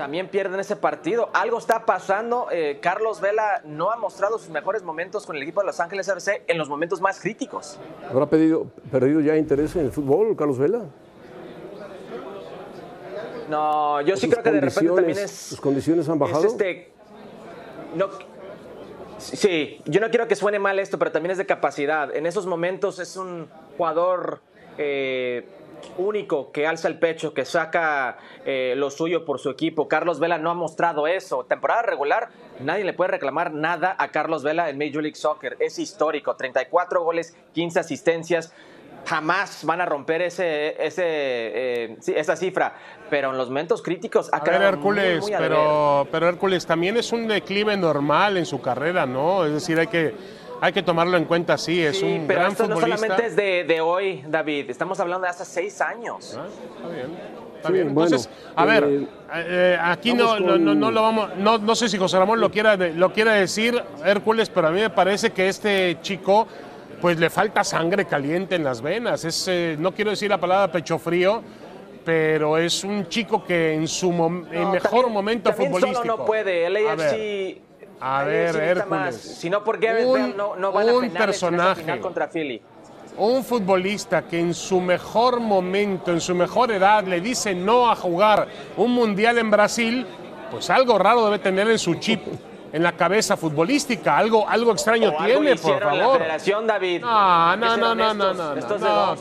También 0.00 0.28
pierden 0.28 0.58
ese 0.58 0.76
partido. 0.76 1.28
Algo 1.34 1.58
está 1.58 1.84
pasando. 1.84 2.46
Eh, 2.50 2.78
Carlos 2.80 3.20
Vela 3.20 3.60
no 3.66 3.90
ha 3.90 3.98
mostrado 3.98 4.38
sus 4.38 4.48
mejores 4.48 4.82
momentos 4.82 5.26
con 5.26 5.36
el 5.36 5.42
equipo 5.42 5.60
de 5.60 5.66
Los 5.66 5.78
Ángeles 5.78 6.08
FC 6.08 6.42
en 6.46 6.56
los 6.56 6.70
momentos 6.70 7.02
más 7.02 7.20
críticos. 7.20 7.78
¿Habrá 8.08 8.24
pedido, 8.24 8.64
perdido 8.90 9.20
ya 9.20 9.36
interés 9.36 9.76
en 9.76 9.84
el 9.84 9.92
fútbol, 9.92 10.34
Carlos 10.34 10.56
Vela? 10.56 10.86
No, 13.50 14.00
yo 14.00 14.16
sí 14.16 14.30
creo 14.30 14.42
que 14.42 14.50
de 14.52 14.60
repente 14.62 14.90
también 14.90 15.18
es. 15.18 15.30
¿Sus 15.30 15.60
condiciones 15.60 16.08
han 16.08 16.18
bajado? 16.18 16.46
Este, 16.46 16.92
no, 17.94 18.08
sí, 19.18 19.82
yo 19.84 20.00
no 20.00 20.08
quiero 20.08 20.26
que 20.26 20.34
suene 20.34 20.58
mal 20.58 20.78
esto, 20.78 20.98
pero 20.98 21.12
también 21.12 21.32
es 21.32 21.36
de 21.36 21.44
capacidad. 21.44 22.16
En 22.16 22.24
esos 22.24 22.46
momentos 22.46 23.00
es 23.00 23.18
un 23.18 23.50
jugador. 23.76 24.40
Eh, 24.78 25.46
único 25.96 26.52
que 26.52 26.66
alza 26.66 26.88
el 26.88 26.98
pecho, 26.98 27.34
que 27.34 27.44
saca 27.44 28.18
eh, 28.44 28.74
lo 28.76 28.90
suyo 28.90 29.24
por 29.24 29.38
su 29.38 29.50
equipo. 29.50 29.88
Carlos 29.88 30.20
Vela 30.20 30.38
no 30.38 30.50
ha 30.50 30.54
mostrado 30.54 31.06
eso. 31.06 31.44
Temporada 31.44 31.82
regular, 31.82 32.28
nadie 32.60 32.84
le 32.84 32.92
puede 32.92 33.12
reclamar 33.12 33.52
nada 33.52 33.94
a 33.98 34.08
Carlos 34.08 34.42
Vela 34.42 34.70
en 34.70 34.78
Major 34.78 35.02
League 35.02 35.16
Soccer. 35.16 35.56
Es 35.60 35.78
histórico. 35.78 36.36
34 36.36 37.02
goles, 37.02 37.36
15 37.52 37.80
asistencias. 37.80 38.52
Jamás 39.06 39.64
van 39.64 39.80
a 39.80 39.86
romper 39.86 40.20
ese, 40.22 40.76
ese, 40.84 41.02
eh, 41.04 41.96
esa 42.14 42.36
cifra, 42.36 42.74
pero 43.08 43.30
en 43.30 43.38
los 43.38 43.48
momentos 43.48 43.80
críticos 43.80 44.28
ha 44.30 44.36
a 44.44 44.68
Hércules, 44.68 45.24
pero, 45.38 46.06
pero 46.12 46.28
Hércules 46.28 46.66
también 46.66 46.98
es 46.98 47.10
un 47.10 47.26
declive 47.26 47.78
normal 47.78 48.36
en 48.36 48.44
su 48.44 48.60
carrera, 48.60 49.06
¿no? 49.06 49.46
Es 49.46 49.54
decir, 49.54 49.78
hay 49.80 49.86
que 49.86 50.14
hay 50.60 50.72
que 50.72 50.82
tomarlo 50.82 51.16
en 51.16 51.24
cuenta, 51.24 51.56
sí, 51.56 51.82
es 51.82 52.02
un 52.02 52.24
pero 52.26 52.40
gran 52.40 52.52
esto 52.52 52.64
futbolista. 52.64 52.88
no 52.88 52.96
solamente 52.96 53.26
es 53.26 53.36
de, 53.36 53.64
de, 53.64 53.80
hoy, 53.80 54.22
David, 54.28 54.70
estamos 54.70 55.00
hablando 55.00 55.24
de 55.24 55.30
hace 55.30 55.44
seis 55.44 55.80
años. 55.80 56.36
Ah, 56.38 56.46
está 56.76 56.88
bien. 56.88 57.06
Está 57.56 57.70
bien. 57.70 57.88
Entonces, 57.88 58.28
a 58.56 58.64
ver, 58.64 58.84
eh, 58.84 59.06
eh, 59.34 59.78
aquí 59.80 60.14
no, 60.14 60.38
no, 60.40 60.56
no, 60.56 60.90
lo 60.90 61.02
vamos, 61.02 61.36
no, 61.36 61.58
no 61.58 61.74
sé 61.74 61.88
si 61.88 61.98
José 61.98 62.18
Ramón 62.18 62.40
lo 62.40 62.50
quiera, 62.50 62.76
lo 62.76 63.12
quiera 63.12 63.34
decir, 63.34 63.82
Hércules, 64.04 64.48
pero 64.50 64.68
a 64.68 64.70
mí 64.70 64.80
me 64.80 64.90
parece 64.90 65.30
que 65.30 65.48
este 65.48 65.98
chico, 66.02 66.46
pues 67.00 67.18
le 67.18 67.30
falta 67.30 67.64
sangre 67.64 68.06
caliente 68.06 68.54
en 68.54 68.64
las 68.64 68.80
venas. 68.80 69.24
Es, 69.24 69.46
eh, 69.48 69.76
no 69.78 69.92
quiero 69.92 70.10
decir 70.10 70.30
la 70.30 70.38
palabra 70.38 70.72
pecho 70.72 70.98
frío, 70.98 71.42
pero 72.04 72.56
es 72.56 72.82
un 72.82 73.08
chico 73.08 73.44
que 73.44 73.74
en 73.74 73.86
su 73.88 74.10
mejor 74.10 75.10
momento 75.10 75.50
también 75.50 75.70
futbolístico. 75.70 76.02
Solo 76.02 76.16
no 76.18 76.24
puede, 76.24 76.66
el 76.66 76.76
AFC 76.76 77.69
a 78.00 78.24
ver, 78.24 78.56
Hércules. 78.56 79.16
Si 79.16 79.50
no, 79.50 79.62
porque 79.62 80.04
un, 80.04 80.36
no, 80.36 80.56
no 80.56 80.72
van 80.72 80.90
un 80.90 81.16
a 81.16 81.18
personaje, 81.18 81.82
final 81.82 82.00
contra 82.00 82.28
Philly. 82.28 82.60
Un 83.18 83.44
futbolista 83.44 84.22
que 84.22 84.38
en 84.38 84.54
su 84.54 84.80
mejor 84.80 85.40
momento, 85.40 86.10
en 86.10 86.20
su 86.20 86.34
mejor 86.34 86.70
edad, 86.72 87.04
le 87.04 87.20
dice 87.20 87.54
no 87.54 87.90
a 87.90 87.96
jugar 87.96 88.48
un 88.76 88.92
mundial 88.92 89.36
en 89.38 89.50
Brasil, 89.50 90.06
pues 90.50 90.70
algo 90.70 90.98
raro 90.98 91.24
debe 91.26 91.38
tener 91.38 91.68
en 91.68 91.78
su 91.78 91.94
chip. 91.94 92.22
En 92.72 92.84
la 92.84 92.92
cabeza 92.92 93.36
futbolística, 93.36 94.16
algo, 94.16 94.48
algo 94.48 94.70
extraño 94.70 95.12
tiene, 95.24 95.56
por 95.56 95.80
favor. 95.80 95.96
La 95.96 96.18
federación, 96.18 96.68
David. 96.68 97.00
No, 97.00 97.56
no, 97.56 97.76
no, 97.76 97.94
no, 97.96 98.14
no, 98.14 98.32
no, 98.32 98.54
estos 98.54 98.80
no, 98.80 99.16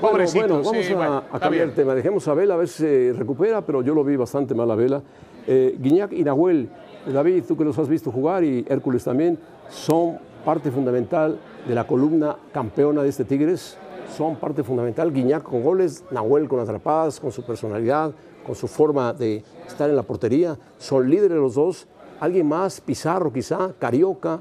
Pobrecito. 0.00 0.60
Bueno, 0.60 0.62
vamos 0.62 1.24
a, 1.32 1.40
cambiar 1.40 1.64
el 1.64 1.74
tema. 1.74 1.96
Dejemos 1.96 2.28
a 2.28 2.34
Vela 2.34 2.54
a 2.54 2.56
ver 2.56 2.68
si 2.68 2.84
se 2.84 3.14
recupera, 3.18 3.62
pero 3.62 3.82
yo 3.82 3.94
lo 3.94 4.04
vi 4.04 4.14
bastante 4.14 4.54
mal 4.54 4.70
a 4.70 4.76
Vela. 4.76 5.02
Eh, 5.48 5.74
Guiñac 5.76 6.12
y 6.12 6.22
Nahuel 6.22 6.68
David, 7.12 7.44
tú 7.46 7.56
que 7.56 7.64
los 7.64 7.78
has 7.78 7.88
visto 7.88 8.10
jugar 8.10 8.44
y 8.44 8.64
Hércules 8.68 9.04
también, 9.04 9.38
son 9.68 10.18
parte 10.44 10.70
fundamental 10.70 11.38
de 11.66 11.74
la 11.74 11.86
columna 11.86 12.36
campeona 12.52 13.02
de 13.02 13.08
este 13.08 13.24
Tigres. 13.24 13.76
Son 14.16 14.36
parte 14.36 14.62
fundamental. 14.62 15.12
Guiñac 15.12 15.42
con 15.42 15.62
goles, 15.62 16.04
Nahuel 16.10 16.48
con 16.48 16.60
atrapadas, 16.60 17.20
con 17.20 17.30
su 17.30 17.42
personalidad, 17.44 18.12
con 18.44 18.54
su 18.54 18.66
forma 18.66 19.12
de 19.12 19.44
estar 19.66 19.90
en 19.90 19.96
la 19.96 20.02
portería. 20.02 20.56
Son 20.78 21.08
líderes 21.08 21.36
los 21.36 21.54
dos. 21.54 21.86
Alguien 22.20 22.48
más, 22.48 22.80
Pizarro 22.80 23.32
quizá, 23.32 23.72
Carioca, 23.78 24.40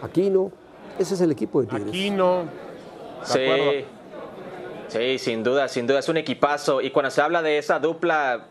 Aquino. 0.00 0.50
Ese 0.98 1.14
es 1.14 1.20
el 1.20 1.30
equipo 1.30 1.60
de 1.60 1.66
Tigres. 1.66 1.88
Aquino. 1.88 2.44
Sí. 3.24 3.84
Sí, 4.88 5.18
sin 5.18 5.42
duda, 5.42 5.68
sin 5.68 5.86
duda 5.86 6.00
es 6.00 6.08
un 6.08 6.18
equipazo. 6.18 6.80
Y 6.82 6.90
cuando 6.90 7.10
se 7.10 7.22
habla 7.22 7.40
de 7.40 7.56
esa 7.56 7.78
dupla 7.78 8.48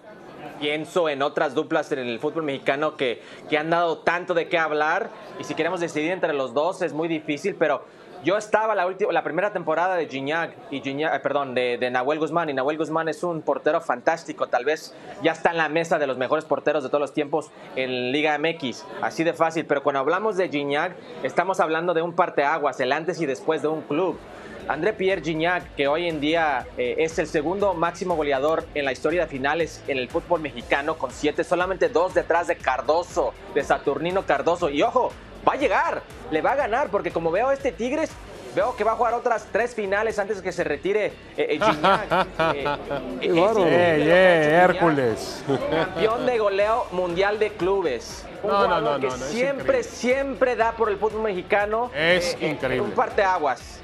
pienso 0.62 1.10
en 1.10 1.24
otras 1.24 1.56
duplas 1.56 1.91
en 1.91 2.00
el 2.00 2.20
fútbol 2.20 2.44
mexicano 2.44 2.96
que, 2.96 3.22
que 3.50 3.58
han 3.58 3.70
dado 3.72 3.98
tanto 3.98 4.34
de 4.34 4.48
qué 4.48 4.58
hablar. 4.58 5.10
Y 5.39 5.44
si 5.44 5.56
queremos 5.56 5.82
decidir 5.82 6.12
entre 6.12 6.34
los 6.34 6.53
dos 6.53 6.82
es 6.84 6.94
muy 6.94 7.08
difícil, 7.10 7.56
pero 7.56 7.84
yo 8.24 8.38
estaba 8.38 8.75
la, 8.75 8.86
última, 8.86 9.12
la 9.12 9.24
primera 9.24 9.51
temporada 9.51 9.96
de 9.96 10.08
Gignac 10.08 10.56
y 10.70 10.82
Gignac, 10.82 11.15
eh, 11.15 11.20
perdón, 11.20 11.56
de, 11.56 11.80
de, 11.80 11.89
Nahuel 11.89 12.20
Guzmán. 12.20 12.50
Y 12.51 12.53
Nahuel 12.53 12.77
Guzmán 12.77 13.10
es 13.10 13.24
un 13.24 13.41
portero 13.41 13.82
fantástico, 13.82 14.48
tal 14.48 14.63
vez 14.63 14.94
ya 15.24 15.32
está 15.32 15.50
en 15.50 15.58
la 15.58 15.70
mesa 15.70 15.98
de 15.98 16.06
los 16.06 16.20
mejores 16.20 16.46
porteros 16.46 16.84
de 16.84 16.89
todos 16.89 17.01
los 17.01 17.13
tiempos 17.13 17.50
en 17.75 18.12
Liga 18.12 18.38
MX, 18.38 18.86
así 19.01 19.24
de 19.24 19.34
fácil, 19.34 19.65
pero 19.65 19.82
cuando 19.82 20.01
hablamos 20.01 20.38
de 20.38 20.50
Gignac 20.50 20.96
estamos 21.24 21.60
hablando 21.60 21.96
de 21.96 22.03
un 22.03 22.13
parteaguas, 22.13 22.80
el 22.80 22.91
antes 22.91 23.20
y 23.20 23.25
después 23.25 23.63
de 23.63 23.70
un 23.70 23.82
club. 23.82 24.20
André 24.68 24.94
Pierre 24.94 25.22
Gignac, 25.22 25.75
que 25.75 25.88
hoy 25.88 26.08
en 26.08 26.20
día 26.20 26.68
eh, 26.77 26.96
es 27.00 27.18
el 27.20 27.27
segundo 27.27 27.74
máximo 27.74 28.15
goleador 28.15 28.65
en 28.74 28.86
la 28.86 28.91
historia 28.91 29.22
de 29.22 29.27
finales 29.27 29.84
en 29.88 29.98
el 29.98 30.10
fútbol 30.10 30.41
mexicano, 30.41 30.98
con 30.98 31.12
siete, 31.12 31.44
solamente 31.44 31.89
dos 31.89 32.13
detrás 32.13 32.48
de 32.48 32.56
Cardoso, 32.56 33.34
de 33.53 33.63
Saturnino 33.63 34.25
Cardoso. 34.25 34.70
Y 34.70 34.82
ojo, 34.82 35.12
va 35.48 35.53
a 35.53 35.58
llegar, 35.58 36.03
le 36.32 36.41
va 36.41 36.51
a 36.51 36.56
ganar, 36.56 36.89
porque 36.89 37.12
como 37.12 37.32
veo 37.32 37.51
este 37.51 37.72
Tigres, 37.72 38.12
veo 38.56 38.75
que 38.75 38.84
va 38.84 38.94
a 38.94 38.96
jugar 38.96 39.13
otras 39.13 39.48
tres 39.51 39.74
finales 39.74 40.20
antes 40.20 40.38
de 40.38 40.44
que 40.44 40.51
se 40.51 40.63
retire 40.63 41.06
eh, 41.06 41.13
eh 41.38 41.60
Gignac. 41.60 42.27
Eh, 43.22 44.60
Hércules. 44.63 45.44
Campeón 45.48 46.25
de 46.25 46.38
goleo 46.38 46.86
mundial 46.91 47.39
de 47.39 47.50
clubes. 47.51 48.25
Un 48.44 48.50
no, 48.50 48.68
no, 48.68 48.82
no, 48.82 49.00
que 49.00 49.12
siempre, 49.12 49.84
siempre 49.84 50.56
da 50.56 50.72
por 50.74 50.89
el 50.89 50.98
fútbol 50.98 51.24
mexicano. 51.24 51.91
Es 51.96 52.38
increíble. 52.41 52.89
Un 52.89 52.91
parteaguas. 52.91 53.81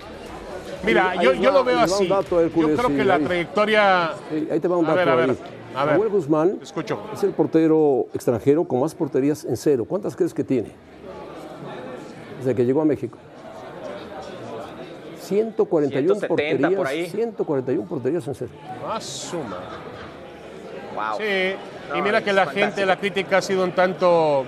Mira, 0.83 1.15
yo, 1.21 1.33
yo 1.33 1.51
lo 1.51 1.63
veo 1.63 1.79
así. 1.79 2.07
yo 2.07 2.49
creo 2.51 2.87
que 2.87 3.05
la 3.05 3.19
trayectoria. 3.19 4.11
ahí 4.51 4.59
te 4.59 4.67
va 4.67 4.77
un 4.77 4.85
dato. 4.85 4.99
A 4.99 5.03
ver, 5.03 5.09
a 5.09 5.15
ver. 5.15 5.35
A 5.75 5.85
ver. 5.85 6.09
Guzmán 6.09 6.57
Escucho. 6.61 6.99
es 7.13 7.23
el 7.23 7.31
portero 7.31 8.07
extranjero 8.13 8.63
con 8.63 8.79
más 8.79 8.95
porterías 8.95 9.45
en 9.45 9.55
cero. 9.57 9.85
¿Cuántas 9.87 10.15
crees 10.15 10.33
que 10.33 10.43
tiene? 10.43 10.71
Desde 12.39 12.55
que 12.55 12.65
llegó 12.65 12.81
a 12.81 12.85
México. 12.85 13.17
141 15.21 16.15
porterías, 16.27 16.73
por 16.73 16.87
ahí. 16.87 17.05
141 17.07 17.87
porterías 17.87 18.27
en 18.27 18.35
cero. 18.35 18.51
Más 18.87 19.03
suma. 19.03 19.57
Wow. 20.95 21.17
Sí, 21.19 21.55
y 21.95 22.01
mira 22.01 22.23
que 22.23 22.33
la 22.33 22.47
gente, 22.47 22.85
la 22.85 22.95
crítica 22.95 23.37
ha 23.37 23.41
sido 23.41 23.63
un 23.63 23.73
tanto 23.73 24.45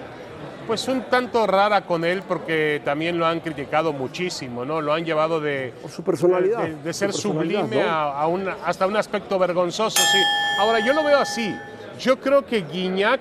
pues 0.70 0.88
un 0.88 1.02
tanto 1.02 1.48
rara 1.48 1.82
con 1.82 2.06
él 2.06 2.22
porque 2.28 2.80
también 2.86 3.18
lo 3.18 3.26
han 3.26 3.40
criticado 3.40 3.92
muchísimo, 3.92 4.66
¿no? 4.66 4.82
Lo 4.82 4.94
han 4.94 5.04
llevado 5.04 5.42
de... 5.42 5.74
su 5.90 6.04
personalidad. 6.04 6.68
De, 6.68 6.94
ser 6.94 7.12
sublime 7.12 7.82
a, 7.82 8.28
un, 8.28 8.48
hasta 8.48 8.86
un 8.86 8.96
aspecto 8.96 9.40
vergonzoso, 9.40 10.00
sí. 10.00 10.20
Ahora, 10.60 10.78
yo 10.86 10.94
lo 10.94 11.04
veo 11.04 11.18
así. 11.18 11.56
Yo 12.00 12.20
creo 12.20 12.46
que 12.46 12.62
Guiñac, 12.62 13.20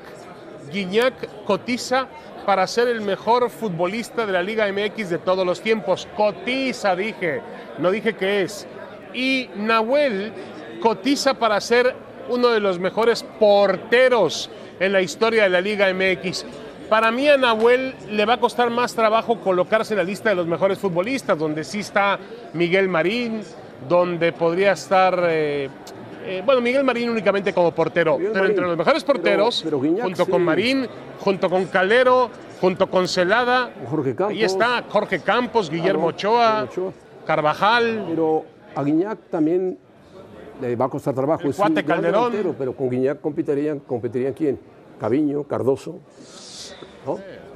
Guiñac 0.71 1.45
cotiza 1.47 2.09
para 2.45 2.67
ser 2.67 2.87
el 2.87 3.01
mejor 3.01 3.49
futbolista 3.49 4.27
de 4.27 4.33
la 4.33 4.43
Liga 4.43 4.71
MX 4.71 5.09
de 5.09 5.19
todos 5.19 5.47
los 5.47 5.63
tiempos. 5.63 6.07
Cotiza, 6.19 6.95
dije. 6.95 7.41
No 7.79 7.91
dije 7.91 8.15
que 8.15 8.43
es. 8.43 8.67
Y 9.15 9.49
Nahuel 9.57 10.35
cotiza 10.83 11.33
para 11.33 11.59
ser 11.63 11.97
uno 12.29 12.49
de 12.49 12.61
los 12.61 12.79
mejores 12.79 13.25
porteros 13.41 14.51
en 14.81 14.93
la 14.93 15.01
historia 15.01 15.45
de 15.45 15.49
la 15.49 15.63
Liga 15.63 15.91
MX. 15.95 16.45
Para 16.89 17.11
mí 17.11 17.29
a 17.29 17.37
Nahuel 17.37 17.95
le 18.11 18.25
va 18.25 18.35
a 18.35 18.41
costar 18.41 18.71
más 18.71 18.95
trabajo 18.95 19.41
colocarse 19.41 19.93
en 19.93 19.99
la 19.99 20.05
lista 20.05 20.31
de 20.31 20.35
los 20.35 20.47
mejores 20.47 20.79
futbolistas, 20.79 21.39
donde 21.39 21.63
sí 21.65 21.81
está 21.81 22.19
Miguel 22.55 22.89
Marín, 22.89 23.43
donde 23.89 24.33
podría 24.33 24.73
estar... 24.73 25.19
Eh, 25.29 25.69
eh, 26.25 26.43
bueno, 26.45 26.61
Miguel 26.61 26.85
Marín 26.85 27.11
únicamente 27.11 27.53
como 27.53 27.73
portero, 27.73 28.19
pero 28.19 28.45
entre 28.45 28.67
los 28.67 28.77
mejores 28.77 29.05
porteros, 29.05 29.65
junto 30.03 30.27
con 30.27 30.43
Marín, 30.43 30.87
junto 31.21 31.49
con 31.49 31.65
Calero, 31.67 32.31
junto 32.61 32.87
con 32.89 33.09
Celada, 33.09 33.71
Jorge 33.89 34.15
Campos, 34.15 34.37
ahí 34.37 34.45
está 34.45 34.85
Jorge 34.89 35.21
Campos, 35.21 35.71
Guillermo 35.71 36.09
Ochoa, 36.09 36.69
Carvajal. 37.27 38.05
Pero 38.09 38.45
a 38.75 38.83
Guiñac 38.83 39.19
también 39.31 39.79
le 40.61 40.77
va 40.77 40.87
a 40.87 40.89
costar 40.89 41.15
trabajo. 41.15 41.45
El 41.45 41.55
cuate 41.55 41.85
Calderón. 41.85 42.33
pero 42.59 42.75
con 42.75 42.91
Guiñac 42.91 43.21
competirían, 43.21 43.79
competirían 43.81 44.33
quién? 44.35 44.59
Caviño, 45.01 45.45
Cardoso. 45.45 46.01
¿No? 47.17 47.49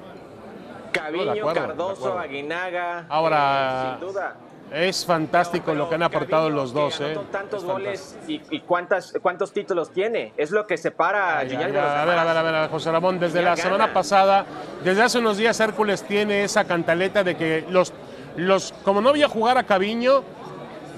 Caviño, 0.92 1.52
Cardoso, 1.52 2.18
Aguinaga. 2.18 3.06
Ahora, 3.09 3.99
sin 3.99 4.09
duda. 4.09 4.37
Es 4.73 5.04
fantástico 5.04 5.75
lo 5.75 5.88
que 5.88 5.97
han 5.97 6.02
aportado 6.02 6.49
los 6.49 6.73
dos. 6.73 6.99
Eh. 7.00 7.18
tantos 7.30 7.62
goles 7.62 8.16
y, 8.26 8.61
cuántas, 8.61 9.12
cuántos 9.21 9.52
títulos 9.52 9.90
tiene. 9.90 10.32
Es 10.37 10.50
lo 10.50 10.66
que 10.66 10.78
separa 10.78 11.38
a 11.38 11.40
A 11.40 11.44
ver, 11.44 11.76
a 12.18 12.25
ver, 12.25 12.37
a 12.37 12.42
ver, 12.42 12.71
José 12.71 12.90
Ramón. 12.90 13.18
Desde 13.18 13.42
la 13.42 13.56
semana 13.56 13.92
pasada, 13.92 14.47
desde 14.82 15.02
hace 15.02 15.18
unos 15.18 15.37
días, 15.37 15.61
Hércules 15.61 16.02
tiene 16.04 16.44
esa 16.44 16.64
cantaleta 16.64 17.23
de 17.23 17.37
que 17.37 17.66
los, 17.68 17.92
los 18.37 18.73
como 18.82 19.02
no 19.02 19.11
voy 19.11 19.23
a 19.23 19.28
jugar 19.28 19.59
a 19.59 19.64
Caviño, 19.64 20.23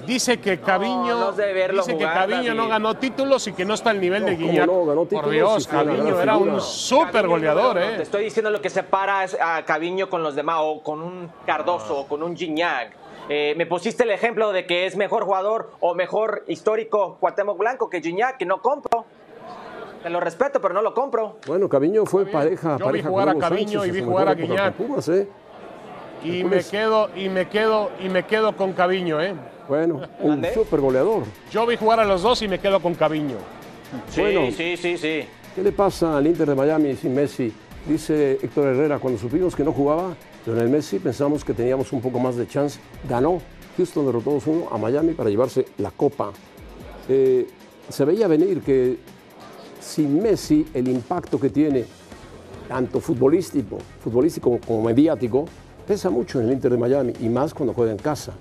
Dice 0.05 0.39
que 0.39 0.59
Caviño, 0.59 1.19
no 1.19 1.31
dice 1.31 1.97
que 1.97 2.03
Caviño 2.03 2.53
no 2.53 2.67
ganó 2.67 2.95
títulos 2.95 3.47
y 3.47 3.53
que 3.53 3.65
no 3.65 3.73
está 3.73 3.89
al 3.91 3.99
nivel 4.01 4.21
No, 4.23 4.29
de 4.29 4.35
¿cómo 4.35 4.47
Guiñac. 4.47 4.67
no? 4.67 4.85
Ganó 4.85 5.05
Por 5.05 5.29
Dios, 5.29 5.67
Caviño 5.67 6.21
era 6.21 6.37
un 6.37 6.61
súper 6.61 7.27
goleador, 7.27 7.75
no, 7.75 7.81
Te 7.81 7.95
¿eh? 7.95 8.01
estoy 8.01 8.23
diciendo 8.25 8.49
lo 8.49 8.61
que 8.61 8.69
separa 8.69 9.25
a 9.41 9.63
Caviño 9.65 10.09
con 10.09 10.23
los 10.23 10.35
demás, 10.35 10.57
o 10.61 10.81
con 10.81 11.01
un 11.01 11.31
Cardoso, 11.45 11.99
o 11.99 12.07
con 12.07 12.23
un 12.23 12.35
Gignac. 12.35 12.93
Eh, 13.27 13.55
me 13.57 13.65
pusiste 13.65 14.03
el 14.03 14.11
ejemplo 14.11 14.51
de 14.51 14.67
que 14.67 14.85
es 14.85 14.95
mejor 14.95 15.25
jugador 15.25 15.71
o 15.79 15.95
mejor 15.95 16.43
histórico 16.47 17.17
Cuauhtémoc 17.19 17.57
Blanco 17.57 17.89
que 17.89 18.01
Gignac, 18.01 18.37
que 18.37 18.45
no 18.45 18.61
compro. 18.61 19.05
Te 20.03 20.11
lo 20.11 20.19
respeto, 20.19 20.61
pero 20.61 20.73
no 20.75 20.83
lo 20.83 20.93
compro. 20.93 21.37
Bueno, 21.47 21.67
Caviño 21.67 22.05
fue 22.05 22.27
pareja, 22.27 22.77
Yo 22.77 22.91
vi 22.91 23.01
jugar 23.01 23.29
con 23.33 23.37
a 23.43 23.49
Caviño 23.49 23.79
Sánchez 23.79 23.87
y 23.87 23.99
vi 23.99 24.05
jugar 24.05 24.29
a 24.29 24.35
Guiñac. 24.35 24.75
¿eh? 25.09 25.27
Y 26.23 26.43
me 26.43 26.63
quedo, 26.63 27.09
y 27.15 27.29
me 27.29 27.49
quedo, 27.49 27.89
y 27.99 28.09
me 28.09 28.23
quedo 28.23 28.55
con 28.55 28.73
Caviño, 28.73 29.19
¿eh? 29.19 29.33
Bueno, 29.67 30.01
un 30.19 30.29
¿Mande? 30.29 30.53
súper 30.53 30.79
goleador. 30.79 31.23
Yo 31.51 31.65
vi 31.65 31.75
jugar 31.75 31.99
a 31.99 32.05
los 32.05 32.21
dos 32.21 32.41
y 32.41 32.47
me 32.47 32.59
quedo 32.59 32.79
con 32.81 32.93
Caviño. 32.95 33.37
Sí, 34.09 34.21
Bueno. 34.21 34.51
sí, 34.55 34.77
sí, 34.77 34.97
sí. 34.97 35.21
¿Qué 35.55 35.63
le 35.63 35.71
pasa 35.71 36.17
al 36.17 36.27
Inter 36.27 36.47
de 36.49 36.55
Miami 36.55 36.95
sin 36.95 37.13
Messi? 37.15 37.51
Dice 37.87 38.33
Héctor 38.41 38.67
Herrera, 38.67 38.99
cuando 38.99 39.19
supimos 39.19 39.55
que 39.55 39.63
no 39.63 39.71
jugaba 39.71 40.15
Lionel 40.45 40.69
Messi, 40.69 40.99
pensamos 40.99 41.43
que 41.45 41.53
teníamos 41.53 41.91
un 41.93 42.01
poco 42.01 42.19
más 42.19 42.35
de 42.35 42.47
chance. 42.47 42.79
Ganó. 43.07 43.41
Houston 43.77 44.05
derrotó 44.05 44.31
2-1 44.37 44.67
a 44.71 44.77
Miami 44.77 45.13
para 45.13 45.29
llevarse 45.29 45.65
la 45.77 45.91
copa. 45.91 46.31
Eh, 47.09 47.47
se 47.89 48.05
veía 48.05 48.27
venir 48.27 48.61
que 48.61 48.97
sin 49.79 50.21
Messi 50.21 50.65
el 50.73 50.87
impacto 50.87 51.39
que 51.39 51.49
tiene, 51.49 51.85
tanto 52.67 52.99
futbolístico, 52.99 53.77
futbolístico 54.03 54.59
como 54.65 54.81
mediático, 54.83 55.45
pesa 55.85 56.09
mucho 56.09 56.39
en 56.39 56.47
el 56.47 56.53
Inter 56.53 56.71
de 56.71 56.77
Miami 56.77 57.13
y 57.19 57.29
más 57.29 57.53
cuando 57.53 57.73
juega 57.73 57.91
en 57.91 57.97
casa. 57.97 58.33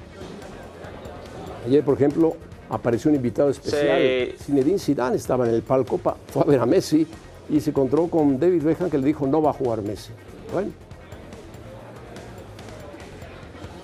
Ayer, 1.65 1.83
por 1.83 1.95
ejemplo, 1.95 2.37
apareció 2.71 3.11
un 3.11 3.17
invitado 3.17 3.51
especial. 3.51 4.01
Sí. 4.01 4.35
Zinedine 4.45 4.79
Zidane 4.79 5.17
estaba 5.17 5.47
en 5.49 5.55
el 5.55 5.63
palco, 5.63 5.99
pa- 5.99 6.17
fue 6.33 6.43
a 6.43 6.45
ver 6.47 6.61
a 6.61 6.67
Messi 6.67 7.07
y 7.49 7.61
se 7.61 7.71
encontró 7.71 8.07
con 8.09 8.39
David 8.39 8.63
Beckham 8.63 8.91
que 8.91 8.99
le 8.99 9.07
dijo 9.07 9.27
no 9.27 9.41
va 9.43 9.51
a 9.51 9.53
jugar 9.55 9.83
Messi. 9.83 10.11
Bueno, 10.53 10.71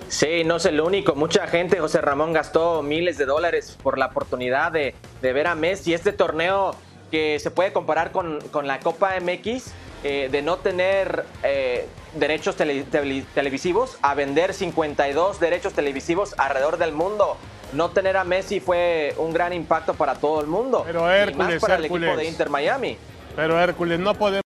Sí, 0.09 0.43
no 0.43 0.57
es 0.57 0.65
el 0.65 0.81
único. 0.81 1.15
Mucha 1.15 1.47
gente, 1.47 1.79
José 1.79 2.01
Ramón, 2.01 2.33
gastó 2.33 2.83
miles 2.83 3.17
de 3.17 3.25
dólares 3.25 3.77
por 3.81 3.97
la 3.97 4.07
oportunidad 4.07 4.71
de, 4.71 4.93
de 5.21 5.33
ver 5.33 5.47
a 5.47 5.55
Messi. 5.55 5.93
Este 5.93 6.11
torneo 6.11 6.75
que 7.09 7.39
se 7.39 7.49
puede 7.49 7.71
comparar 7.71 8.11
con, 8.11 8.39
con 8.51 8.67
la 8.67 8.81
Copa 8.81 9.13
MX, 9.21 9.71
eh, 10.03 10.27
de 10.29 10.41
no 10.41 10.57
tener 10.57 11.23
eh, 11.43 11.87
derechos 12.15 12.57
tele- 12.57 12.83
tele- 12.83 13.23
televisivos, 13.33 13.97
a 14.01 14.13
vender 14.13 14.53
52 14.53 15.39
derechos 15.39 15.71
televisivos 15.73 16.35
alrededor 16.37 16.77
del 16.77 16.91
mundo. 16.91 17.37
No 17.73 17.89
tener 17.89 18.17
a 18.17 18.23
Messi 18.23 18.59
fue 18.59 19.13
un 19.17 19.33
gran 19.33 19.53
impacto 19.53 19.93
para 19.93 20.15
todo 20.15 20.41
el 20.41 20.47
mundo. 20.47 20.83
Pero 20.85 20.99
y 21.01 21.03
más 21.03 21.15
Hércules, 21.15 21.61
para 21.61 21.75
el 21.75 21.83
Hércules. 21.85 22.07
equipo 22.09 22.21
de 22.21 22.27
Inter 22.27 22.49
Miami. 22.49 22.97
Pero 23.35 23.59
Hércules, 23.59 23.99
no 23.99 24.13
podemos. 24.13 24.41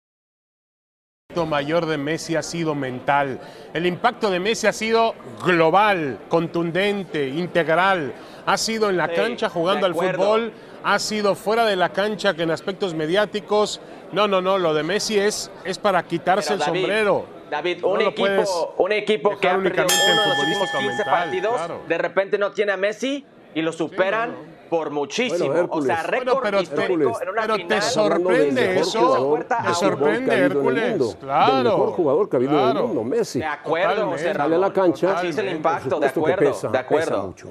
El 1.28 1.34
impacto 1.34 1.46
mayor 1.46 1.86
de 1.86 1.98
Messi 1.98 2.36
ha 2.36 2.42
sido 2.42 2.74
mental. 2.74 3.40
El 3.74 3.84
impacto 3.86 4.30
de 4.30 4.38
Messi 4.38 4.68
ha 4.68 4.72
sido 4.72 5.14
global, 5.44 6.18
contundente, 6.28 7.26
integral. 7.28 8.12
Ha 8.46 8.56
sido 8.56 8.90
en 8.90 8.96
la 8.96 9.08
Sí, 9.08 9.14
cancha 9.16 9.48
jugando 9.48 9.86
al 9.86 9.94
fútbol, 9.94 10.52
ha 10.84 10.98
sido 11.00 11.34
fuera 11.34 11.64
de 11.64 11.74
la 11.74 11.88
cancha 11.88 12.34
que 12.34 12.44
en 12.44 12.52
aspectos 12.52 12.94
mediáticos. 12.94 13.80
No, 14.12 14.28
no, 14.28 14.40
no, 14.40 14.56
lo 14.56 14.72
de 14.72 14.84
Messi 14.84 15.18
es, 15.18 15.50
es 15.64 15.78
para 15.78 16.04
quitarse 16.04 16.56
Pero 16.56 16.64
el 16.64 16.64
sombrero. 16.80 17.35
David, 17.50 17.78
No 17.82 17.88
un, 17.88 18.00
equipo, 18.00 18.74
un 18.78 18.92
equipo 18.92 19.38
que 19.38 19.48
ha 19.48 19.56
perdido 19.56 19.84
uno 19.84 20.22
de 20.22 20.28
los 20.28 20.38
últimos 20.38 20.70
futbolístico 20.70 20.78
15 20.78 20.88
mental, 20.96 21.04
partidos, 21.24 21.54
claro. 21.56 21.80
de 21.88 21.98
repente 21.98 22.38
no 22.38 22.50
tiene 22.52 22.72
a 22.72 22.76
Messi 22.76 23.24
y 23.54 23.62
lo 23.62 23.72
superan 23.72 24.34
por 24.68 24.90
muchísimo. 24.90 25.48
Bueno, 25.52 25.68
o 25.70 25.80
sea, 25.80 25.94
Hércules. 26.00 26.06
récord 26.10 26.26
Bueno, 26.26 26.40
pero 26.42 26.56
te- 26.58 26.62
histórico 26.64 27.22
en 27.22 27.28
una 27.28 27.42
pero 27.42 27.54
te 27.56 27.62
final. 27.62 27.82
sorprende 27.82 28.80
eso, 28.80 29.38
te 29.68 29.74
sorprende 29.74 30.34
el 30.34 30.40
Hércules, 30.42 31.16
claro. 31.20 31.54
Del 31.54 31.64
mejor 31.64 31.90
jugador 31.92 32.28
que 32.28 32.36
ha 32.36 32.38
habido 32.38 32.70
en 32.70 32.76
el 32.76 32.82
mundo, 32.82 33.04
Messi. 33.04 33.38
De 33.38 33.44
acuerdo. 33.44 34.06
José 34.10 34.24
Sale 34.24 34.30
a 34.30 34.42
Ramón. 34.42 34.60
la 34.60 34.72
cancha. 34.72 35.18
Así 35.18 35.28
es 35.28 35.38
el 35.38 35.48
impacto, 35.50 36.00
de 36.00 36.06
acuerdo, 36.08 36.38
pesa, 36.50 36.66
de 36.68 36.72
pesa 36.72 36.80
acuerdo. 36.80 37.22
mucho. 37.28 37.48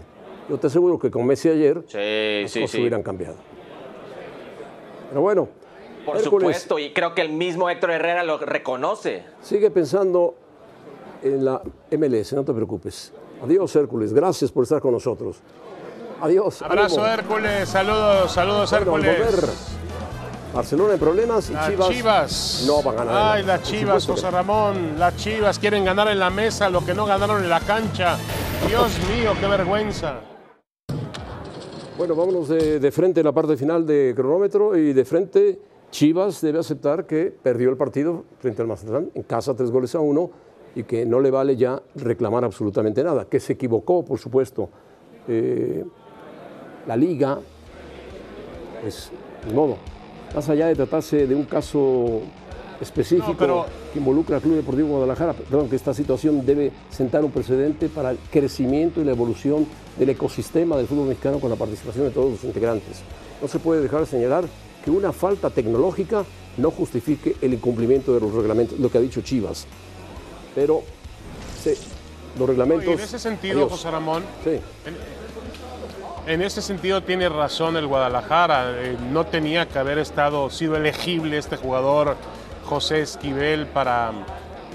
Yo 0.50 0.58
te 0.60 0.68
aseguro 0.68 1.00
que 1.00 1.10
con 1.10 1.26
Messi 1.26 1.48
ayer 1.50 1.82
Sí, 1.88 2.42
las 2.44 2.52
sí, 2.52 2.60
cosas 2.62 2.72
sí. 2.72 2.80
hubieran 2.82 3.02
cambiado. 3.02 3.36
Pero 5.10 5.22
bueno, 5.22 5.48
Por 6.06 6.18
Hércules 6.18 6.24
supuesto, 6.58 6.80
y 6.80 6.94
creo 6.94 7.14
que 7.16 7.22
el 7.22 7.30
mismo 7.32 7.70
Héctor 7.70 7.92
Herrera 7.92 8.24
lo 8.24 8.38
reconoce. 8.38 9.24
sigue 9.42 9.72
pensando 9.72 10.36
en 11.24 11.44
la 11.44 11.62
MLS, 11.92 12.34
no 12.34 12.44
te 12.44 12.54
preocupes. 12.54 13.12
Adiós, 13.44 13.76
Hércules. 13.76 14.14
Gracias 14.14 14.52
por 14.52 14.64
estar 14.64 14.80
con 14.82 14.92
nosotros. 14.92 15.38
Adiós. 16.22 16.62
Abrazo 16.62 17.04
ánimo. 17.04 17.14
Hércules, 17.14 17.70
saludos, 17.70 18.32
saludos 18.32 18.72
Bueno, 18.72 19.06
Hércules. 19.10 19.72
Barcelona 20.54 20.94
en 20.94 21.00
problemas 21.00 21.50
y 21.50 21.54
Las 21.54 21.68
Chivas, 21.70 21.90
Chivas. 21.90 22.64
no 22.66 22.82
van 22.82 22.96
a 23.00 23.04
ganar. 23.04 23.36
Ay, 23.36 23.44
las 23.44 23.62
Chivas, 23.64 24.06
José 24.08 24.32
Ramón. 24.32 24.98
Las 24.98 25.18
Chivas 25.18 25.60
quieren 25.60 25.84
ganar 25.84 26.08
en 26.08 26.18
la 26.18 26.30
mesa 26.30 26.70
lo 26.70 26.86
que 26.86 26.94
no 26.94 27.06
ganaron 27.06 27.44
en 27.44 27.50
la 27.50 27.60
cancha. 27.60 28.18
Dios 28.68 28.92
mío, 29.14 29.34
qué 29.40 29.48
vergüenza. 29.48 30.22
Bueno, 31.98 32.16
vámonos 32.16 32.48
de, 32.48 32.80
de 32.80 32.92
frente 32.92 33.20
en 33.20 33.26
la 33.26 33.34
parte 33.34 33.58
final 33.58 33.86
de 33.86 34.14
cronómetro 34.16 34.78
y 34.78 34.94
de 34.94 35.04
frente 35.06 35.60
Chivas 35.92 36.42
debe 36.42 36.60
aceptar 36.60 37.06
que 37.06 37.26
perdió 37.42 37.70
el 37.70 37.78
partido 37.78 38.26
frente 38.40 38.62
al 38.62 38.68
Mazatlán 38.68 39.12
en 39.14 39.24
casa 39.24 39.54
tres 39.56 39.72
goles 39.72 39.96
a 39.96 40.00
uno 40.00 40.30
y 40.76 40.84
que 40.84 41.06
no 41.06 41.22
le 41.22 41.32
vale 41.32 41.56
ya 41.56 41.82
reclamar 41.96 42.44
absolutamente 42.44 43.02
nada, 43.04 43.26
que 43.26 43.40
se 43.40 43.54
equivocó, 43.54 44.04
por 44.04 44.20
supuesto. 44.20 44.70
Eh, 45.28 45.86
la 46.86 46.98
liga, 46.98 47.40
pues, 48.82 49.10
ni 49.48 49.54
modo, 49.54 49.78
más 50.36 50.50
allá 50.50 50.68
de 50.68 50.76
tratarse 50.76 51.28
de 51.28 51.34
un 51.34 51.46
caso 51.46 52.20
específico 52.82 53.32
No, 53.32 53.38
pero- 53.38 53.66
que 53.94 54.00
involucra 54.00 54.36
al 54.36 54.42
Club 54.42 54.56
Deportivo 54.56 54.90
Guadalajara, 54.90 55.32
perdón, 55.34 55.70
que 55.70 55.78
esta 55.78 55.94
situación 55.94 56.46
debe 56.46 56.74
sentar 56.90 57.24
un 57.24 57.32
precedente 57.32 57.88
para 57.88 58.12
el 58.12 58.18
crecimiento 58.30 59.00
y 59.00 59.06
la 59.06 59.12
evolución 59.12 59.66
del 59.98 60.10
ecosistema 60.10 60.76
del 60.76 60.88
fútbol 60.88 61.08
mexicano 61.08 61.40
con 61.40 61.50
la 61.50 61.56
participación 61.56 62.04
de 62.06 62.12
todos 62.12 62.32
los 62.32 62.44
integrantes. 62.44 63.02
No 63.42 63.48
se 63.48 63.60
puede 63.60 63.82
dejar 63.82 64.02
de 64.02 64.06
señalar 64.08 64.44
que 64.86 64.92
una 64.92 65.12
falta 65.12 65.50
tecnológica 65.50 66.24
no 66.58 66.70
justifique 66.72 67.36
el 67.42 67.56
incumplimiento 67.56 68.14
de 68.14 68.22
los 68.22 68.32
reglamentos, 68.32 68.80
lo 68.80 68.90
que 68.90 69.00
ha 69.00 69.02
dicho 69.02 69.20
Chivas. 69.22 69.66
Pero 70.54 70.84
sí, 71.62 71.74
los 72.38 72.48
reglamentos... 72.48 72.88
Y 72.88 72.92
en 72.94 73.00
ese 73.00 73.18
sentido, 73.20 73.58
adiós. 73.58 73.72
José 73.72 73.92
Ramón, 73.92 74.24
Sí. 74.44 74.60
en 76.28 76.42
ese 76.42 76.62
sentido 76.62 77.02
tiene 77.04 77.28
razón 77.30 77.76
el 77.78 77.88
Guadalajara. 77.88 78.72
Eh, 78.78 78.98
no 79.12 79.26
tenía 79.26 79.68
que 79.68 79.80
haber 79.80 79.98
estado, 79.98 80.50
sido 80.52 80.76
elegible 80.78 81.38
este 81.38 81.58
jugador 81.58 82.16
José 82.66 83.02
Esquivel 83.02 83.66
para, 83.68 84.12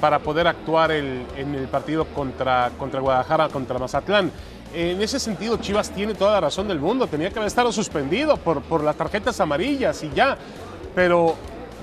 para 0.01 0.19
poder 0.19 0.47
actuar 0.49 0.91
el- 0.91 1.25
en 1.37 1.55
el 1.55 1.67
partido 1.69 2.05
contra, 2.07 2.71
contra 2.79 3.01
Guadalajara, 3.01 3.49
contra 3.49 3.79
Mazatlán. 3.79 4.31
En 4.73 5.03
ese 5.03 5.19
sentido, 5.19 5.57
Chivas 5.57 5.91
tiene 5.91 6.15
toda 6.15 6.33
la 6.33 6.41
razón 6.43 6.69
del 6.69 6.79
mundo. 6.79 7.07
Tenía 7.07 7.31
que 7.31 7.39
haber 7.39 7.49
estado 7.49 7.73
suspendido 7.73 8.37
por, 8.37 8.63
por 8.63 8.85
las 8.85 8.97
tarjetas 8.97 9.41
amarillas 9.41 10.03
y 10.05 10.11
ya. 10.15 10.39
Pero 10.95 11.35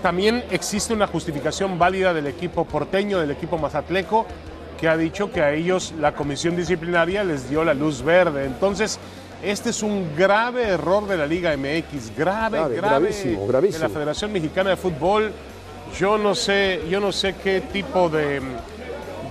también 0.02 0.43
existe 0.52 0.93
una 0.93 1.08
justificación 1.08 1.78
válida 1.78 2.13
del 2.13 2.28
equipo 2.28 2.65
porteño, 2.65 3.19
del 3.19 3.32
equipo 3.32 3.58
mazatleco, 3.58 4.26
que 4.80 4.88
ha 4.88 4.95
dicho 4.95 5.32
que 5.32 5.41
a 5.41 5.54
ellos 5.54 5.93
la 6.00 6.13
comisión 6.13 6.56
disciplinaria 6.56 7.23
les 7.23 7.50
dio 7.50 7.63
la 7.63 7.73
luz 7.73 8.02
verde. 8.04 8.45
Entonces, 8.45 9.00
este 9.43 9.71
es 9.71 9.84
un 9.84 10.15
grave 10.15 10.63
error 10.63 11.08
de 11.08 11.17
la 11.17 11.28
Liga 11.28 11.56
MX, 11.56 12.15
grave, 12.15 12.58
Grave, 12.58 12.76
gravísimo, 12.76 13.47
gravísimo. 13.47 13.84
de 13.84 13.88
la 13.88 13.93
Federación 13.93 14.32
Mexicana 14.32 14.71
de 14.71 14.78
Fútbol. 14.78 15.32
Yo 15.97 16.17
no 16.17 16.36
sé, 16.36 16.82
yo 16.89 17.00
no 17.00 17.12
sé 17.12 17.36
qué 17.43 17.62
tipo 17.62 18.10
de, 18.10 18.41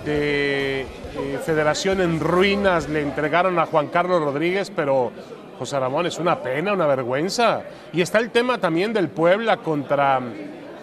de 0.05 0.87
eh, 1.19 1.39
federación 1.45 2.01
en 2.01 2.21
ruinas 2.21 2.89
le 2.89 3.01
entregaron 3.01 3.59
a 3.59 3.67
Juan 3.67 3.89
Carlos 3.89 4.23
Rodríguez, 4.23 4.71
pero 4.75 5.13
José 5.59 5.81
Ramón 5.81 6.07
es 6.07 6.19
una 6.19 6.43
pena, 6.43 6.73
una 6.73 6.87
vergüenza. 6.87 7.63
Y 7.93 8.01
está 8.01 8.19
el 8.19 8.31
tema 8.31 8.59
también 8.59 8.93
del 8.93 9.09
Puebla 9.09 9.57
contra 9.57 10.21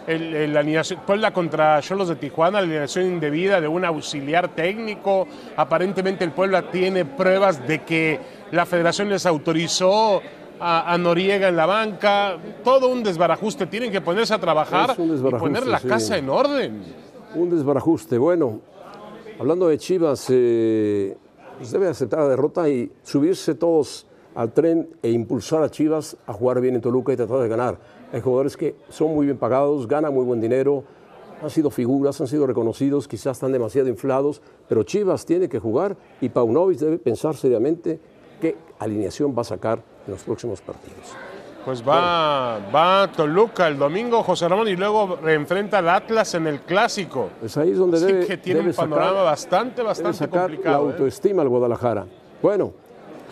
el, 0.08 0.98
Puebla 1.06 1.32
contra 1.32 1.82
Cholos 1.82 2.10
de 2.10 2.16
Tijuana, 2.16 2.60
la 2.60 2.66
alineación 2.66 3.06
indebida 3.06 3.62
de 3.62 3.68
un 3.68 3.86
auxiliar 3.86 4.50
técnico. 4.50 5.28
Aparentemente 5.56 6.24
el 6.24 6.32
Puebla 6.32 6.64
tiene 6.72 7.06
pruebas 7.06 7.66
de 7.68 7.84
que 7.84 8.20
la 8.52 8.66
federación 8.66 9.10
les 9.10 9.26
autorizó 9.26 10.22
a, 10.60 10.92
a 10.92 10.98
Noriega 10.98 11.48
en 11.48 11.56
la 11.56 11.66
banca. 11.66 12.38
Todo 12.64 12.90
un 12.90 13.04
desbarajuste. 13.04 13.68
Tienen 13.68 13.92
que 13.92 14.02
ponerse 14.02 14.34
a 14.34 14.40
trabajar 14.40 14.96
y 14.98 15.32
poner 15.38 15.68
la 15.68 15.80
sí. 15.80 15.88
casa 15.88 16.18
en 16.18 16.30
orden. 16.30 16.82
Un 17.36 17.50
desbarajuste. 17.50 18.18
Bueno, 18.18 18.62
hablando 19.44 19.68
de 19.68 19.78
Chivas, 19.78 20.28
eh, 20.30 21.18
pues 21.58 21.70
debe 21.72 21.90
aceptar 21.90 22.20
la 22.20 22.30
derrota 22.30 22.70
y 22.70 22.90
subirse 23.04 23.56
todos 23.56 24.08
al 24.36 24.54
tren 24.54 24.88
e 25.02 25.12
impulsar 25.12 25.62
a 25.64 25.70
Chivas 25.70 26.16
a 26.26 26.32
jugar 26.32 26.62
bien 26.62 26.76
en 26.76 26.82
Toluca 26.82 27.12
y 27.12 27.18
tratar 27.18 27.40
de 27.40 27.50
ganar. 27.50 27.78
Hay 28.14 28.22
jugadores 28.22 28.56
que 28.56 28.74
son 28.88 29.14
muy 29.14 29.26
bien 29.26 29.38
pagados, 29.38 29.86
ganan 29.86 30.14
muy 30.14 30.24
buen 30.24 30.40
dinero, 30.40 30.86
han 31.42 31.50
sido 31.50 31.70
figuras, 31.72 32.22
han 32.22 32.28
sido 32.28 32.48
reconocidos, 32.48 33.06
quizás 33.06 33.36
están 33.36 33.52
demasiado 33.52 33.90
inflados, 33.90 34.42
pero 34.70 34.84
Chivas 34.84 35.26
tiene 35.26 35.50
que 35.50 35.60
jugar 35.60 35.98
y 36.22 36.30
Paunovic 36.30 36.80
debe 36.80 36.98
pensar 36.98 37.36
seriamente 37.36 38.00
qué 38.40 38.56
alineación 38.80 39.36
va 39.38 39.42
a 39.42 39.46
sacar 39.46 39.84
en 40.08 40.14
los 40.14 40.24
próximos 40.24 40.62
partidos. 40.62 41.18
Pues 41.66 41.82
va, 41.88 42.60
va 42.74 43.10
Toluca 43.16 43.68
el 43.68 43.78
domingo, 43.78 44.22
José 44.22 44.50
Ramón, 44.50 44.68
y 44.68 44.76
luego 44.76 45.20
enfrenta 45.28 45.78
al 45.78 45.88
Atlas 45.88 46.34
en 46.36 46.48
el 46.48 46.62
clásico. 46.62 47.30
Es 47.42 47.56
ahí 47.56 47.72
donde 47.72 48.00
debe, 48.00 48.26
que 48.26 48.38
tiene 48.38 48.60
un 48.60 48.74
panorama 48.74 49.24
bastante, 49.24 49.82
bastante 49.82 50.18
sacar 50.18 50.42
complicado. 50.42 50.86
La 50.86 50.90
¿eh? 50.90 50.94
autoestima 50.94 51.42
al 51.42 51.48
Guadalajara. 51.48 52.06
Bueno, 52.42 52.74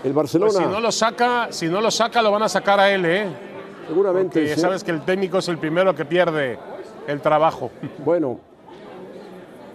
el 0.04 0.14
Barcelona. 0.14 0.52
Pues 0.54 0.64
si 0.64 0.72
no 0.72 0.80
lo 0.80 0.92
saca, 0.92 1.48
si 1.52 1.68
no 1.68 1.82
lo 1.82 1.92
saca, 1.92 2.22
lo 2.22 2.32
van 2.32 2.44
a 2.44 2.50
sacar 2.50 2.80
a 2.80 2.90
él, 2.90 3.06
¿eh? 3.06 3.28
Seguramente. 3.88 4.40
Porque 4.40 4.56
sabes 4.56 4.84
que 4.84 4.92
el 4.92 5.02
técnico 5.02 5.40
es 5.40 5.50
el 5.50 5.58
primero 5.58 5.94
que 5.94 6.06
pierde 6.06 6.58
el 7.08 7.20
trabajo. 7.22 7.72
Bueno, 8.06 8.40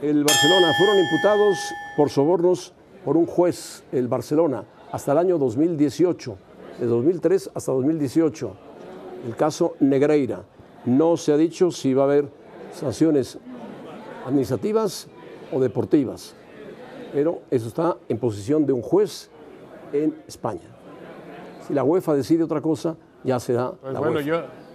el 0.00 0.24
Barcelona 0.24 0.72
fueron 0.78 0.98
imputados 0.98 1.58
por 1.96 2.08
sobornos 2.08 2.72
por 3.04 3.16
un 3.16 3.26
juez, 3.26 3.84
el 3.92 4.08
Barcelona, 4.08 4.64
hasta 4.90 5.12
el 5.12 5.18
año 5.18 5.38
2018 5.38 6.38
de 6.80 6.86
2003 6.86 7.50
hasta 7.54 7.72
2018, 7.72 8.52
el 9.26 9.36
caso 9.36 9.74
Negreira. 9.80 10.44
No 10.84 11.16
se 11.16 11.32
ha 11.32 11.36
dicho 11.36 11.70
si 11.70 11.94
va 11.94 12.02
a 12.02 12.06
haber 12.06 12.28
sanciones 12.72 13.38
administrativas 14.24 15.08
o 15.52 15.60
deportivas, 15.60 16.34
pero 17.12 17.40
eso 17.50 17.68
está 17.68 17.96
en 18.08 18.18
posición 18.18 18.66
de 18.66 18.72
un 18.72 18.82
juez 18.82 19.30
en 19.92 20.14
España. 20.26 20.68
Si 21.66 21.74
la 21.74 21.82
UEFA 21.82 22.14
decide 22.14 22.44
otra 22.44 22.60
cosa, 22.60 22.96
ya 23.24 23.40
será 23.40 23.72
pues 23.72 23.92
la 23.92 23.98
bueno, 23.98 24.16
UEFA. 24.16 24.28
Yo... 24.28 24.65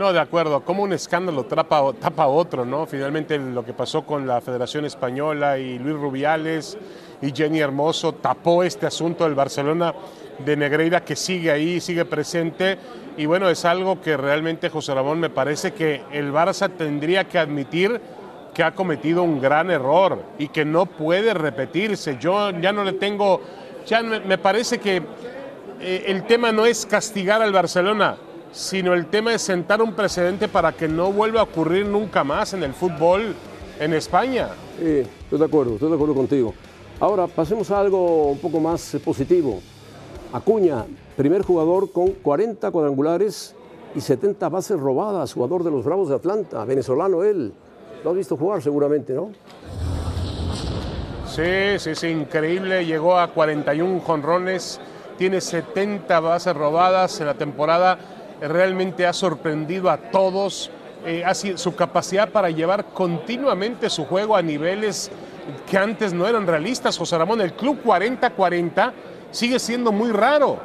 No, 0.00 0.14
de 0.14 0.18
acuerdo. 0.18 0.64
Como 0.64 0.82
un 0.82 0.94
escándalo 0.94 1.44
tapa, 1.44 2.26
otro, 2.26 2.64
¿no? 2.64 2.86
Finalmente 2.86 3.36
lo 3.36 3.62
que 3.62 3.74
pasó 3.74 4.00
con 4.00 4.26
la 4.26 4.40
Federación 4.40 4.86
Española 4.86 5.58
y 5.58 5.78
Luis 5.78 5.94
Rubiales 5.94 6.78
y 7.20 7.32
Jenny 7.36 7.60
Hermoso 7.60 8.14
tapó 8.14 8.62
este 8.62 8.86
asunto 8.86 9.24
del 9.24 9.34
Barcelona 9.34 9.94
de 10.38 10.56
Negreira 10.56 11.04
que 11.04 11.14
sigue 11.14 11.50
ahí, 11.50 11.80
sigue 11.82 12.06
presente. 12.06 12.78
Y 13.18 13.26
bueno, 13.26 13.50
es 13.50 13.66
algo 13.66 14.00
que 14.00 14.16
realmente, 14.16 14.70
José 14.70 14.94
Ramón, 14.94 15.20
me 15.20 15.28
parece 15.28 15.74
que 15.74 16.00
el 16.12 16.32
Barça 16.32 16.70
tendría 16.74 17.24
que 17.24 17.38
admitir 17.38 18.00
que 18.54 18.62
ha 18.62 18.74
cometido 18.74 19.22
un 19.22 19.38
gran 19.38 19.70
error 19.70 20.24
y 20.38 20.48
que 20.48 20.64
no 20.64 20.86
puede 20.86 21.34
repetirse. 21.34 22.16
Yo 22.18 22.52
ya 22.58 22.72
no 22.72 22.84
le 22.84 22.94
tengo, 22.94 23.42
ya 23.84 24.02
me 24.02 24.38
parece 24.38 24.78
que 24.78 25.02
eh, 25.78 26.04
el 26.06 26.24
tema 26.24 26.52
no 26.52 26.64
es 26.64 26.86
castigar 26.86 27.42
al 27.42 27.52
Barcelona, 27.52 28.16
sino 28.52 28.94
el 28.94 29.06
tema 29.06 29.34
es 29.34 29.42
sentar 29.42 29.80
un 29.82 29.92
precedente 29.92 30.48
para 30.48 30.72
que 30.72 30.88
no 30.88 31.12
vuelva 31.12 31.40
a 31.40 31.44
ocurrir 31.44 31.86
nunca 31.86 32.24
más 32.24 32.52
en 32.54 32.62
el 32.62 32.74
fútbol 32.74 33.34
en 33.78 33.94
España. 33.94 34.48
Sí, 34.78 35.06
estoy 35.22 35.38
de 35.38 35.44
acuerdo, 35.44 35.74
estoy 35.74 35.88
de 35.88 35.94
acuerdo 35.94 36.14
contigo. 36.14 36.54
Ahora 37.00 37.26
pasemos 37.26 37.70
a 37.70 37.80
algo 37.80 38.32
un 38.32 38.38
poco 38.38 38.60
más 38.60 38.94
eh, 38.94 39.00
positivo. 39.00 39.60
Acuña, 40.32 40.84
primer 41.16 41.42
jugador 41.42 41.90
con 41.90 42.08
40 42.12 42.70
cuadrangulares 42.70 43.54
y 43.94 44.00
70 44.00 44.48
bases 44.48 44.78
robadas, 44.78 45.32
jugador 45.32 45.64
de 45.64 45.70
los 45.70 45.84
Bravos 45.84 46.08
de 46.08 46.16
Atlanta, 46.16 46.64
venezolano 46.64 47.24
él. 47.24 47.52
Lo 48.04 48.10
has 48.10 48.16
visto 48.16 48.36
jugar 48.36 48.62
seguramente, 48.62 49.12
¿no? 49.14 49.30
Sí, 51.26 51.78
sí, 51.78 51.94
sí, 51.94 52.08
increíble. 52.08 52.84
Llegó 52.84 53.18
a 53.18 53.28
41 53.28 54.00
jonrones, 54.00 54.80
tiene 55.16 55.40
70 55.40 56.20
bases 56.20 56.54
robadas 56.54 57.20
en 57.20 57.26
la 57.26 57.34
temporada. 57.34 57.98
Realmente 58.40 59.06
ha 59.06 59.12
sorprendido 59.12 59.90
a 59.90 59.96
todos. 59.96 60.70
Eh, 61.06 61.22
así, 61.24 61.56
su 61.56 61.74
capacidad 61.74 62.28
para 62.28 62.50
llevar 62.50 62.86
continuamente 62.86 63.88
su 63.88 64.04
juego 64.04 64.36
a 64.36 64.42
niveles 64.42 65.10
que 65.68 65.78
antes 65.78 66.12
no 66.12 66.26
eran 66.26 66.46
realistas, 66.46 66.98
José 66.98 67.18
Ramón. 67.18 67.40
El 67.40 67.54
club 67.54 67.82
40-40 67.84 68.92
sigue 69.30 69.58
siendo 69.58 69.92
muy 69.92 70.10
raro. 70.12 70.58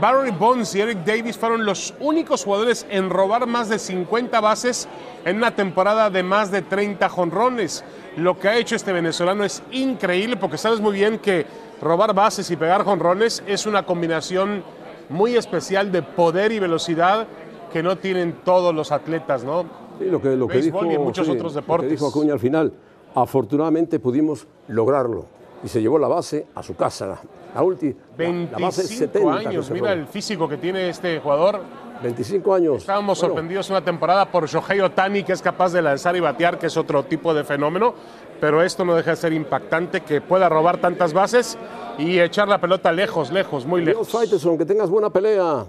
Barry 0.00 0.32
Bonds 0.32 0.74
y 0.74 0.80
Eric 0.80 1.04
Davis 1.04 1.38
fueron 1.38 1.64
los 1.64 1.94
únicos 2.00 2.44
jugadores 2.44 2.84
en 2.90 3.10
robar 3.10 3.46
más 3.46 3.68
de 3.68 3.78
50 3.78 4.40
bases 4.40 4.88
en 5.24 5.36
una 5.36 5.54
temporada 5.54 6.10
de 6.10 6.22
más 6.22 6.50
de 6.50 6.62
30 6.62 7.08
jonrones. 7.08 7.84
Lo 8.16 8.38
que 8.38 8.48
ha 8.48 8.56
hecho 8.56 8.74
este 8.74 8.92
venezolano 8.92 9.44
es 9.44 9.62
increíble 9.70 10.36
porque 10.36 10.58
sabes 10.58 10.80
muy 10.80 10.94
bien 10.94 11.18
que 11.18 11.46
robar 11.80 12.12
bases 12.12 12.50
y 12.50 12.56
pegar 12.56 12.84
jonrones 12.84 13.42
es 13.46 13.66
una 13.66 13.84
combinación 13.84 14.64
muy 15.08 15.36
especial 15.36 15.92
de 15.92 16.02
poder 16.02 16.52
y 16.52 16.58
velocidad 16.58 17.26
que 17.72 17.82
no 17.82 17.96
tienen 17.96 18.36
todos 18.44 18.74
los 18.74 18.92
atletas, 18.92 19.44
¿no? 19.44 19.64
Sí, 19.98 20.06
lo 20.06 20.20
que, 20.20 20.36
lo 20.36 20.48
que 20.48 20.60
dijo, 20.60 20.84
y 20.84 20.98
muchos 20.98 21.26
sí, 21.26 21.32
otros 21.32 21.54
deportes. 21.54 21.84
Lo 21.84 21.88
que 21.88 21.94
dijo 21.94 22.08
Acuña 22.08 22.32
al 22.32 22.40
final. 22.40 22.72
Afortunadamente 23.14 24.00
pudimos 24.00 24.46
lograrlo 24.68 25.26
y 25.62 25.68
se 25.68 25.80
llevó 25.80 25.98
la 25.98 26.08
base 26.08 26.46
a 26.54 26.62
su 26.62 26.74
casa. 26.74 27.20
La 27.54 27.62
última. 27.62 27.94
25 28.16 28.60
la 28.60 28.66
base 28.66 28.82
70 28.82 29.34
años, 29.48 29.70
mira 29.70 29.92
el 29.92 30.06
físico 30.06 30.48
que 30.48 30.56
tiene 30.56 30.88
este 30.88 31.20
jugador. 31.20 31.60
25 32.02 32.54
años. 32.54 32.76
Estábamos 32.78 33.18
Bueno, 33.18 33.34
sorprendidos 33.34 33.70
una 33.70 33.82
temporada 33.82 34.30
por 34.30 34.46
Shohei 34.46 34.80
Otani, 34.80 35.22
que 35.22 35.32
es 35.32 35.40
capaz 35.40 35.72
de 35.72 35.80
lanzar 35.80 36.16
y 36.16 36.20
batear, 36.20 36.58
que 36.58 36.66
es 36.66 36.76
otro 36.76 37.04
tipo 37.04 37.32
de 37.32 37.44
fenómeno, 37.44 37.94
pero 38.40 38.62
esto 38.62 38.84
no 38.84 38.94
deja 38.94 39.10
de 39.10 39.16
ser 39.16 39.32
impactante, 39.32 40.02
que 40.02 40.20
pueda 40.20 40.48
robar 40.48 40.78
tantas 40.78 41.12
bases 41.12 41.58
y 41.98 42.18
echar 42.20 42.48
la 42.48 42.60
pelota 42.60 42.92
lejos, 42.92 43.30
lejos, 43.30 43.66
muy 43.66 43.80
Dios 43.82 43.88
lejos. 43.88 44.08
Faitelson, 44.08 44.58
que 44.58 44.64
tengas 44.64 44.90
buena 44.90 45.10
pelea. 45.10 45.64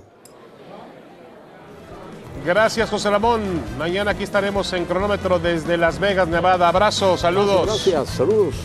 Gracias, 2.46 2.90
José 2.90 3.10
Ramón. 3.10 3.42
Mañana 3.78 4.12
aquí 4.12 4.24
estaremos 4.24 4.72
en 4.74 4.86
cronómetro 4.86 5.40
desde 5.40 5.78
Las 5.78 6.00
Vegas, 6.00 6.28
Nevada. 6.28 6.68
Abrazo, 6.68 7.18
saludos. 7.18 7.66
Gracias, 7.66 8.10
saludos. 8.10 8.56